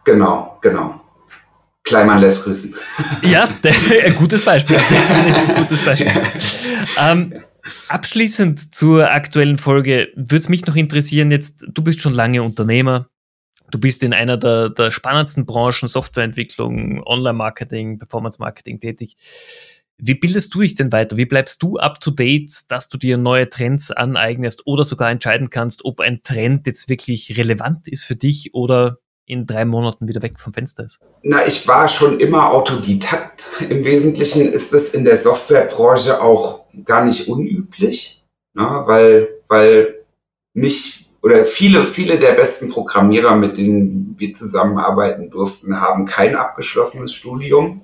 Genau, 0.05 0.57
genau. 0.61 0.99
Kleinmann 1.83 2.19
lässt 2.19 2.43
grüßen. 2.43 2.73
Ja, 3.23 3.47
ein 4.03 4.15
gutes 4.15 4.43
Beispiel. 4.43 4.77
ein 5.49 5.55
gutes 5.55 5.83
Beispiel. 5.85 6.11
Ähm, 6.99 7.33
abschließend 7.87 8.73
zur 8.73 9.11
aktuellen 9.11 9.57
Folge 9.57 10.09
würde 10.15 10.37
es 10.37 10.49
mich 10.49 10.65
noch 10.65 10.75
interessieren, 10.75 11.31
jetzt, 11.31 11.65
du 11.67 11.83
bist 11.83 12.01
schon 12.01 12.13
lange 12.13 12.41
Unternehmer, 12.41 13.07
du 13.71 13.79
bist 13.79 14.03
in 14.03 14.13
einer 14.13 14.37
der, 14.37 14.69
der 14.69 14.91
spannendsten 14.91 15.45
Branchen, 15.45 15.87
Softwareentwicklung, 15.87 17.03
Online-Marketing, 17.03 17.99
Performance-Marketing 17.99 18.79
tätig. 18.79 19.15
Wie 20.01 20.15
bildest 20.15 20.55
du 20.55 20.61
dich 20.61 20.75
denn 20.75 20.93
weiter? 20.93 21.17
Wie 21.17 21.25
bleibst 21.25 21.61
du 21.61 21.77
up 21.77 21.99
to 21.99 22.09
date, 22.09 22.63
dass 22.69 22.87
du 22.87 22.97
dir 22.97 23.17
neue 23.17 23.49
Trends 23.49 23.91
aneignest 23.91 24.65
oder 24.65 24.85
sogar 24.85 25.11
entscheiden 25.11 25.49
kannst, 25.49 25.83
ob 25.83 25.99
ein 25.99 26.23
Trend 26.23 26.67
jetzt 26.67 26.87
wirklich 26.87 27.37
relevant 27.37 27.87
ist 27.89 28.05
für 28.05 28.15
dich 28.15 28.53
oder 28.53 28.99
in 29.25 29.45
drei 29.45 29.65
Monaten 29.65 30.07
wieder 30.07 30.21
weg 30.21 30.39
vom 30.39 30.53
Fenster 30.53 30.85
ist? 30.85 30.99
Na, 31.21 31.45
ich 31.45 31.67
war 31.67 31.89
schon 31.89 32.19
immer 32.21 32.51
Autodidakt. 32.51 33.49
Im 33.69 33.83
Wesentlichen 33.83 34.53
ist 34.53 34.73
es 34.73 34.93
in 34.93 35.03
der 35.03 35.17
Softwarebranche 35.17 36.21
auch 36.21 36.65
gar 36.85 37.03
nicht 37.03 37.27
unüblich, 37.27 38.23
ne? 38.53 38.83
weil, 38.85 39.27
weil 39.49 39.95
nicht 40.53 41.07
oder 41.21 41.45
viele, 41.45 41.85
viele 41.85 42.17
der 42.17 42.31
besten 42.31 42.69
Programmierer, 42.69 43.35
mit 43.35 43.57
denen 43.57 44.15
wir 44.17 44.33
zusammenarbeiten 44.33 45.29
durften, 45.29 45.81
haben 45.81 46.05
kein 46.05 46.37
abgeschlossenes 46.37 47.13
Studium. 47.13 47.81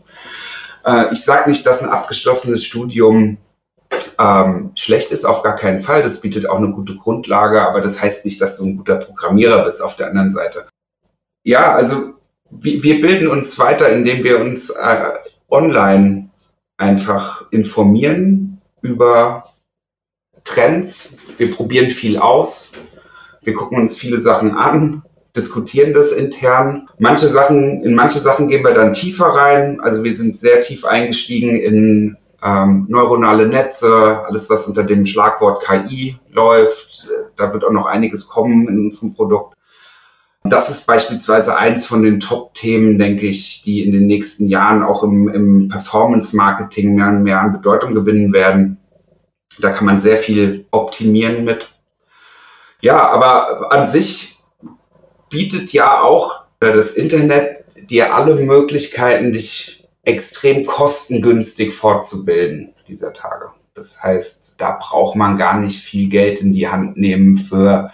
Äh, 0.85 1.13
ich 1.13 1.23
sage 1.23 1.49
nicht, 1.49 1.65
dass 1.65 1.83
ein 1.83 1.89
abgeschlossenes 1.89 2.63
Studium 2.63 3.37
ähm, 4.19 4.71
schlecht 4.75 5.11
ist, 5.11 5.25
auf 5.25 5.43
gar 5.43 5.55
keinen 5.55 5.81
Fall. 5.81 6.03
Das 6.03 6.21
bietet 6.21 6.47
auch 6.47 6.57
eine 6.57 6.71
gute 6.71 6.95
Grundlage, 6.95 7.67
aber 7.67 7.81
das 7.81 8.01
heißt 8.01 8.25
nicht, 8.25 8.39
dass 8.39 8.57
du 8.57 8.65
ein 8.65 8.77
guter 8.77 8.97
Programmierer 8.97 9.65
bist 9.65 9.81
auf 9.81 9.95
der 9.95 10.07
anderen 10.07 10.31
Seite. 10.31 10.67
Ja, 11.43 11.73
also 11.73 12.13
wir, 12.49 12.81
wir 12.83 13.01
bilden 13.01 13.27
uns 13.27 13.59
weiter, 13.59 13.89
indem 13.89 14.23
wir 14.23 14.39
uns 14.39 14.69
äh, 14.69 15.11
online 15.49 16.29
einfach 16.77 17.51
informieren 17.51 18.61
über 18.81 19.45
Trends. 20.43 21.17
Wir 21.37 21.51
probieren 21.51 21.89
viel 21.89 22.17
aus. 22.17 22.73
Wir 23.41 23.53
gucken 23.53 23.79
uns 23.79 23.95
viele 23.95 24.19
Sachen 24.19 24.55
an, 24.55 25.03
diskutieren 25.35 25.93
das 25.93 26.11
intern. 26.11 26.89
Manche 26.97 27.27
Sachen, 27.27 27.83
in 27.83 27.93
manche 27.93 28.19
Sachen 28.19 28.47
gehen 28.47 28.63
wir 28.63 28.73
dann 28.73 28.93
tiefer 28.93 29.25
rein. 29.25 29.79
Also 29.81 30.03
wir 30.03 30.13
sind 30.13 30.37
sehr 30.37 30.61
tief 30.61 30.85
eingestiegen 30.85 31.55
in 31.55 32.17
ähm, 32.43 32.85
neuronale 32.89 33.47
Netze, 33.47 34.21
alles 34.27 34.49
was 34.49 34.67
unter 34.67 34.83
dem 34.83 35.05
Schlagwort 35.05 35.63
KI 35.63 36.17
läuft. 36.31 37.07
Da 37.35 37.51
wird 37.53 37.65
auch 37.65 37.71
noch 37.71 37.85
einiges 37.85 38.27
kommen 38.27 38.67
in 38.67 38.79
unserem 38.79 39.15
Produkt. 39.15 39.55
Das 40.43 40.69
ist 40.69 40.85
beispielsweise 40.85 41.57
eins 41.57 41.87
von 41.87 42.03
den 42.03 42.19
Top-Themen, 42.19 42.99
denke 42.99 43.25
ich, 43.25 43.63
die 43.63 43.81
in 43.81 43.91
den 43.91 44.05
nächsten 44.05 44.47
Jahren 44.47 44.83
auch 44.83 45.01
im, 45.01 45.27
im 45.27 45.67
Performance-Marketing 45.69 46.93
mehr 46.93 47.07
und 47.07 47.23
mehr 47.23 47.41
an 47.41 47.53
Bedeutung 47.53 47.95
gewinnen 47.95 48.31
werden. 48.31 48.77
Da 49.59 49.71
kann 49.71 49.87
man 49.87 50.01
sehr 50.01 50.17
viel 50.17 50.67
optimieren 50.69 51.45
mit. 51.45 51.67
Ja, 52.79 53.07
aber 53.09 53.71
an 53.71 53.87
sich 53.87 54.34
bietet 55.35 55.73
ja 55.73 56.01
auch 56.01 56.45
das 56.61 56.91
Internet 56.91 57.65
dir 57.89 58.15
alle 58.15 58.35
Möglichkeiten, 58.35 59.33
dich 59.33 59.85
extrem 60.03 60.65
kostengünstig 60.65 61.73
fortzubilden 61.73 62.73
dieser 62.87 63.11
Tage. 63.11 63.49
Das 63.73 64.01
heißt, 64.01 64.55
da 64.61 64.77
braucht 64.79 65.17
man 65.17 65.37
gar 65.37 65.59
nicht 65.59 65.83
viel 65.83 66.07
Geld 66.07 66.39
in 66.39 66.53
die 66.53 66.69
Hand 66.69 66.95
nehmen 66.95 67.35
für 67.35 67.91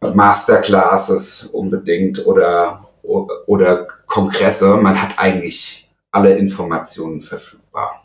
Masterclasses 0.00 1.46
unbedingt 1.46 2.24
oder, 2.24 2.88
oder 3.02 3.88
Kongresse. 4.06 4.76
Man 4.76 5.02
hat 5.02 5.18
eigentlich 5.18 5.90
alle 6.12 6.36
Informationen 6.36 7.20
verfügbar. 7.20 8.04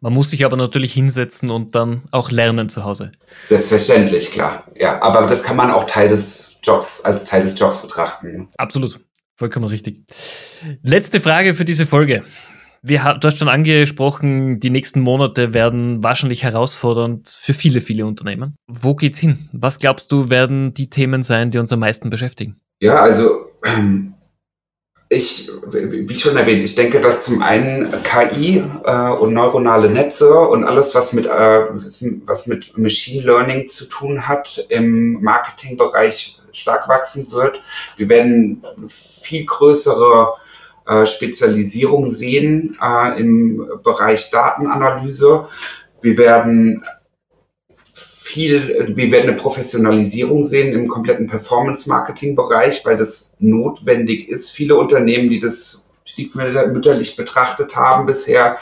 Man 0.00 0.14
muss 0.14 0.30
sich 0.30 0.44
aber 0.46 0.56
natürlich 0.56 0.94
hinsetzen 0.94 1.50
und 1.50 1.74
dann 1.74 2.04
auch 2.10 2.30
lernen 2.30 2.70
zu 2.70 2.84
Hause. 2.84 3.12
Selbstverständlich, 3.42 4.30
klar. 4.30 4.64
Ja, 4.74 5.02
aber 5.02 5.26
das 5.26 5.42
kann 5.42 5.56
man 5.56 5.70
auch 5.70 5.84
Teil 5.84 6.08
des 6.08 6.58
Jobs, 6.62 7.02
als 7.02 7.26
Teil 7.26 7.42
des 7.42 7.58
Jobs 7.58 7.82
betrachten. 7.82 8.48
Absolut. 8.56 9.00
Vollkommen 9.36 9.66
richtig. 9.66 10.04
Letzte 10.82 11.20
Frage 11.20 11.54
für 11.54 11.64
diese 11.64 11.86
Folge. 11.86 12.24
Wir, 12.82 13.18
du 13.20 13.28
hast 13.28 13.38
schon 13.38 13.48
angesprochen, 13.48 14.58
die 14.58 14.70
nächsten 14.70 15.00
Monate 15.00 15.52
werden 15.52 16.02
wahrscheinlich 16.02 16.44
herausfordernd 16.44 17.38
für 17.40 17.52
viele, 17.52 17.82
viele 17.82 18.06
Unternehmen. 18.06 18.56
Wo 18.66 18.94
geht's 18.94 19.18
hin? 19.18 19.50
Was 19.52 19.78
glaubst 19.78 20.12
du, 20.12 20.30
werden 20.30 20.72
die 20.72 20.88
Themen 20.88 21.22
sein, 21.22 21.50
die 21.50 21.58
uns 21.58 21.72
am 21.72 21.80
meisten 21.80 22.08
beschäftigen? 22.08 22.58
Ja, 22.80 23.02
also 23.02 23.50
ich, 25.12 25.50
wie 25.72 26.18
schon 26.18 26.36
erwähnt, 26.36 26.64
ich 26.64 26.76
denke, 26.76 27.00
dass 27.00 27.22
zum 27.22 27.42
einen 27.42 27.90
KI 28.04 28.62
äh, 28.84 29.10
und 29.10 29.34
neuronale 29.34 29.90
Netze 29.90 30.32
und 30.32 30.62
alles, 30.62 30.94
was 30.94 31.12
mit, 31.12 31.26
äh, 31.26 31.64
was 32.26 32.46
mit 32.46 32.78
Machine 32.78 33.24
Learning 33.24 33.66
zu 33.66 33.86
tun 33.86 34.28
hat, 34.28 34.66
im 34.68 35.20
Marketingbereich 35.20 36.40
stark 36.52 36.88
wachsen 36.88 37.26
wird. 37.32 37.60
Wir 37.96 38.08
werden 38.08 38.62
viel 38.88 39.46
größere 39.46 40.34
äh, 40.86 41.04
Spezialisierung 41.06 42.12
sehen 42.12 42.78
äh, 42.80 43.18
im 43.18 43.68
Bereich 43.82 44.30
Datenanalyse. 44.30 45.48
Wir 46.00 46.18
werden 46.18 46.84
viel, 48.30 48.92
wir 48.94 49.10
werden 49.10 49.28
eine 49.28 49.36
Professionalisierung 49.36 50.44
sehen 50.44 50.72
im 50.72 50.88
kompletten 50.88 51.26
Performance-Marketing-Bereich, 51.26 52.84
weil 52.84 52.96
das 52.96 53.36
notwendig 53.38 54.28
ist. 54.28 54.50
Viele 54.50 54.76
Unternehmen, 54.76 55.30
die 55.30 55.40
das, 55.40 55.90
stiefmütterlich 56.04 57.16
betrachtet 57.16 57.76
haben 57.76 58.06
bisher, 58.06 58.58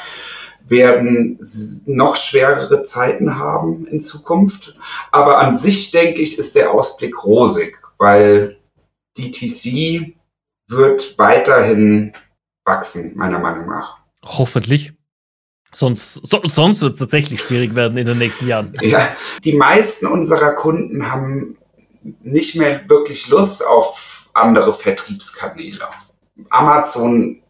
werden 0.67 1.39
noch 1.87 2.17
schwerere 2.17 2.83
Zeiten 2.83 3.39
haben 3.39 3.87
in 3.87 4.03
Zukunft. 4.03 4.77
Aber 5.13 5.39
an 5.39 5.57
sich, 5.57 5.91
denke 5.91 6.21
ich, 6.21 6.39
ist 6.39 6.55
der 6.57 6.73
Ausblick 6.73 7.25
rosig, 7.25 7.79
weil 7.97 8.59
DTC 9.17 10.15
wird 10.69 11.19
weiterhin 11.19 12.13
wachsen, 12.65 13.17
meiner 13.17 13.39
Meinung 13.39 13.67
nach. 13.67 13.99
Hoffentlich. 14.23 14.93
Sonst, 15.73 16.15
so, 16.27 16.41
sonst 16.45 16.81
wird 16.81 16.95
es 16.95 16.99
tatsächlich 16.99 17.41
schwierig 17.43 17.75
werden 17.75 17.99
in 17.99 18.07
den 18.07 18.19
nächsten 18.19 18.47
Jahren. 18.47 18.73
Ja, 18.81 19.09
die 19.45 19.55
meisten 19.55 20.07
unserer 20.07 20.53
Kunden 20.53 21.11
haben 21.11 21.59
nicht 22.23 22.57
mehr 22.57 22.89
wirklich 22.89 23.29
Lust 23.29 23.67
auf 23.67 24.29
andere 24.33 24.73
Vertriebskanäle. 24.73 25.89
Amazon 26.49 27.43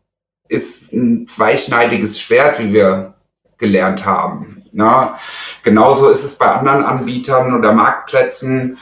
ist 0.49 0.93
ein 0.93 1.29
zweischneidiges 1.29 2.21
Schwert, 2.21 2.59
wie 2.59 2.73
wir 2.73 3.15
gelernt 3.59 4.05
haben. 4.05 4.63
Na, 4.73 5.19
genauso 5.63 6.09
ist 6.09 6.25
es 6.25 6.37
bei 6.37 6.47
anderen 6.47 6.85
Anbietern 6.85 7.55
oder 7.55 7.73
Marktplätzen 7.73 8.79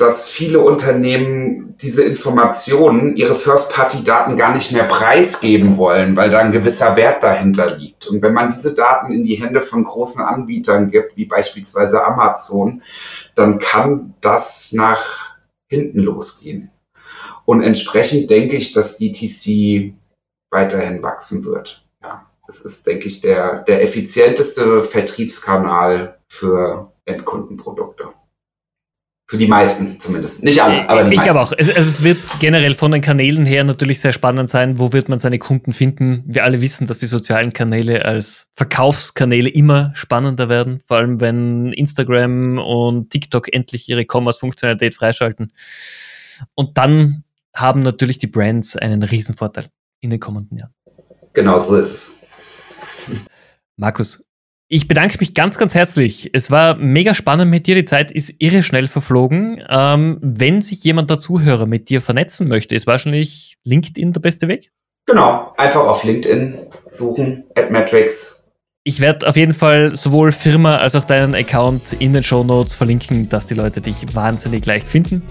dass 0.00 0.28
viele 0.28 0.60
Unternehmen 0.60 1.76
diese 1.82 2.04
Informationen, 2.04 3.16
ihre 3.16 3.34
First-Party-Daten 3.34 4.36
gar 4.36 4.54
nicht 4.54 4.72
mehr 4.72 4.84
preisgeben 4.84 5.76
wollen, 5.76 6.16
weil 6.16 6.30
da 6.30 6.38
ein 6.38 6.52
gewisser 6.52 6.96
Wert 6.96 7.22
dahinter 7.22 7.76
liegt. 7.76 8.06
Und 8.06 8.22
wenn 8.22 8.32
man 8.32 8.50
diese 8.50 8.74
Daten 8.74 9.12
in 9.12 9.24
die 9.24 9.34
Hände 9.34 9.60
von 9.60 9.84
großen 9.84 10.22
Anbietern 10.22 10.90
gibt, 10.90 11.16
wie 11.16 11.26
beispielsweise 11.26 12.04
Amazon, 12.04 12.82
dann 13.34 13.58
kann 13.58 14.14
das 14.20 14.72
nach 14.72 15.36
hinten 15.68 16.00
losgehen. 16.00 16.70
Und 17.44 17.62
entsprechend 17.62 18.30
denke 18.30 18.56
ich, 18.56 18.72
dass 18.72 18.98
DTC 18.98 19.94
weiterhin 20.50 21.02
wachsen 21.02 21.44
wird. 21.44 21.84
Ja, 22.02 22.26
das 22.46 22.60
ist, 22.62 22.86
denke 22.86 23.06
ich, 23.06 23.20
der, 23.20 23.58
der 23.64 23.82
effizienteste 23.82 24.82
Vertriebskanal 24.82 26.18
für 26.28 26.92
Endkundenprodukte. 27.04 28.08
Für 29.30 29.38
die 29.38 29.46
meisten 29.46 30.00
zumindest. 30.00 30.42
Nicht 30.42 30.60
alle, 30.60 30.88
aber 30.88 31.04
die 31.04 31.10
ich 31.10 31.18
meisten. 31.18 31.32
glaube 31.32 31.46
auch. 31.46 31.52
Es, 31.56 31.68
es 31.68 32.02
wird 32.02 32.18
generell 32.40 32.74
von 32.74 32.90
den 32.90 33.00
Kanälen 33.00 33.46
her 33.46 33.62
natürlich 33.62 34.00
sehr 34.00 34.12
spannend 34.12 34.50
sein, 34.50 34.80
wo 34.80 34.92
wird 34.92 35.08
man 35.08 35.20
seine 35.20 35.38
Kunden 35.38 35.72
finden. 35.72 36.24
Wir 36.26 36.42
alle 36.42 36.60
wissen, 36.60 36.88
dass 36.88 36.98
die 36.98 37.06
sozialen 37.06 37.52
Kanäle 37.52 38.04
als 38.04 38.48
Verkaufskanäle 38.56 39.48
immer 39.48 39.92
spannender 39.94 40.48
werden, 40.48 40.82
vor 40.84 40.96
allem 40.96 41.20
wenn 41.20 41.72
Instagram 41.72 42.58
und 42.58 43.10
TikTok 43.10 43.52
endlich 43.52 43.88
ihre 43.88 44.04
Commerce-Funktionalität 44.04 44.96
freischalten. 44.96 45.52
Und 46.56 46.76
dann 46.76 47.22
haben 47.54 47.82
natürlich 47.82 48.18
die 48.18 48.26
Brands 48.26 48.76
einen 48.76 49.04
Riesenvorteil 49.04 49.66
in 50.00 50.10
den 50.10 50.18
kommenden 50.18 50.58
Jahren. 50.58 50.74
Genau 51.34 51.60
so 51.60 51.76
ist 51.76 51.92
es. 51.92 52.18
Markus, 53.76 54.24
ich 54.72 54.86
bedanke 54.86 55.16
mich 55.18 55.34
ganz, 55.34 55.58
ganz 55.58 55.74
herzlich. 55.74 56.30
Es 56.32 56.52
war 56.52 56.76
mega 56.76 57.12
spannend 57.12 57.50
mit 57.50 57.66
dir. 57.66 57.74
Die 57.74 57.84
Zeit 57.84 58.12
ist 58.12 58.34
irre 58.38 58.62
schnell 58.62 58.86
verflogen. 58.86 59.60
Ähm, 59.68 60.18
wenn 60.22 60.62
sich 60.62 60.84
jemand 60.84 61.10
der 61.10 61.18
Zuhörer 61.18 61.66
mit 61.66 61.90
dir 61.90 62.00
vernetzen 62.00 62.46
möchte, 62.46 62.76
ist 62.76 62.86
wahrscheinlich 62.86 63.58
LinkedIn 63.64 64.12
der 64.12 64.20
beste 64.20 64.46
Weg? 64.46 64.70
Genau, 65.06 65.52
einfach 65.56 65.84
auf 65.88 66.04
LinkedIn 66.04 66.70
suchen, 66.88 67.46
AdMetrics. 67.56 68.39
Ich 68.82 68.98
werde 68.98 69.28
auf 69.28 69.36
jeden 69.36 69.52
Fall 69.52 69.94
sowohl 69.94 70.32
Firma 70.32 70.78
als 70.78 70.96
auch 70.96 71.04
deinen 71.04 71.34
Account 71.34 71.92
in 71.98 72.14
den 72.14 72.22
Show 72.22 72.44
Notes 72.44 72.74
verlinken, 72.74 73.28
dass 73.28 73.44
die 73.44 73.52
Leute 73.52 73.82
dich 73.82 74.14
wahnsinnig 74.14 74.64
leicht 74.64 74.88
finden. 74.88 75.22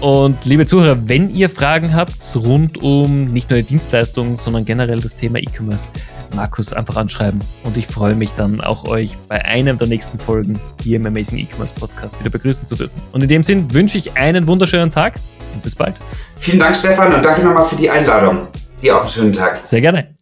Und 0.00 0.44
liebe 0.44 0.66
Zuhörer, 0.66 1.08
wenn 1.08 1.30
ihr 1.30 1.48
Fragen 1.48 1.94
habt 1.94 2.36
rund 2.36 2.82
um 2.82 3.24
nicht 3.28 3.48
nur 3.48 3.60
die 3.60 3.66
Dienstleistung, 3.66 4.36
sondern 4.36 4.66
generell 4.66 5.00
das 5.00 5.14
Thema 5.14 5.38
E-Commerce, 5.38 5.88
Markus 6.34 6.74
einfach 6.74 6.96
anschreiben. 6.96 7.40
Und 7.64 7.78
ich 7.78 7.86
freue 7.86 8.14
mich 8.14 8.30
dann 8.36 8.60
auch 8.60 8.84
euch 8.84 9.16
bei 9.26 9.42
einem 9.42 9.78
der 9.78 9.88
nächsten 9.88 10.18
Folgen 10.18 10.60
hier 10.82 10.96
im 10.96 11.06
Amazing 11.06 11.38
E-Commerce 11.38 11.72
Podcast 11.74 12.20
wieder 12.20 12.28
begrüßen 12.28 12.66
zu 12.66 12.76
dürfen. 12.76 13.00
Und 13.12 13.22
in 13.22 13.28
dem 13.28 13.42
Sinn 13.42 13.72
wünsche 13.72 13.96
ich 13.96 14.18
einen 14.18 14.46
wunderschönen 14.46 14.90
Tag 14.90 15.14
und 15.54 15.62
bis 15.62 15.74
bald. 15.74 15.94
Vielen 16.36 16.58
Dank, 16.58 16.76
Stefan, 16.76 17.14
und 17.14 17.24
danke 17.24 17.42
nochmal 17.42 17.64
für 17.64 17.76
die 17.76 17.88
Einladung. 17.88 18.48
Dir 18.82 18.98
auch 18.98 19.02
einen 19.02 19.10
schönen 19.10 19.32
Tag. 19.32 19.64
Sehr 19.64 19.80
gerne. 19.80 20.21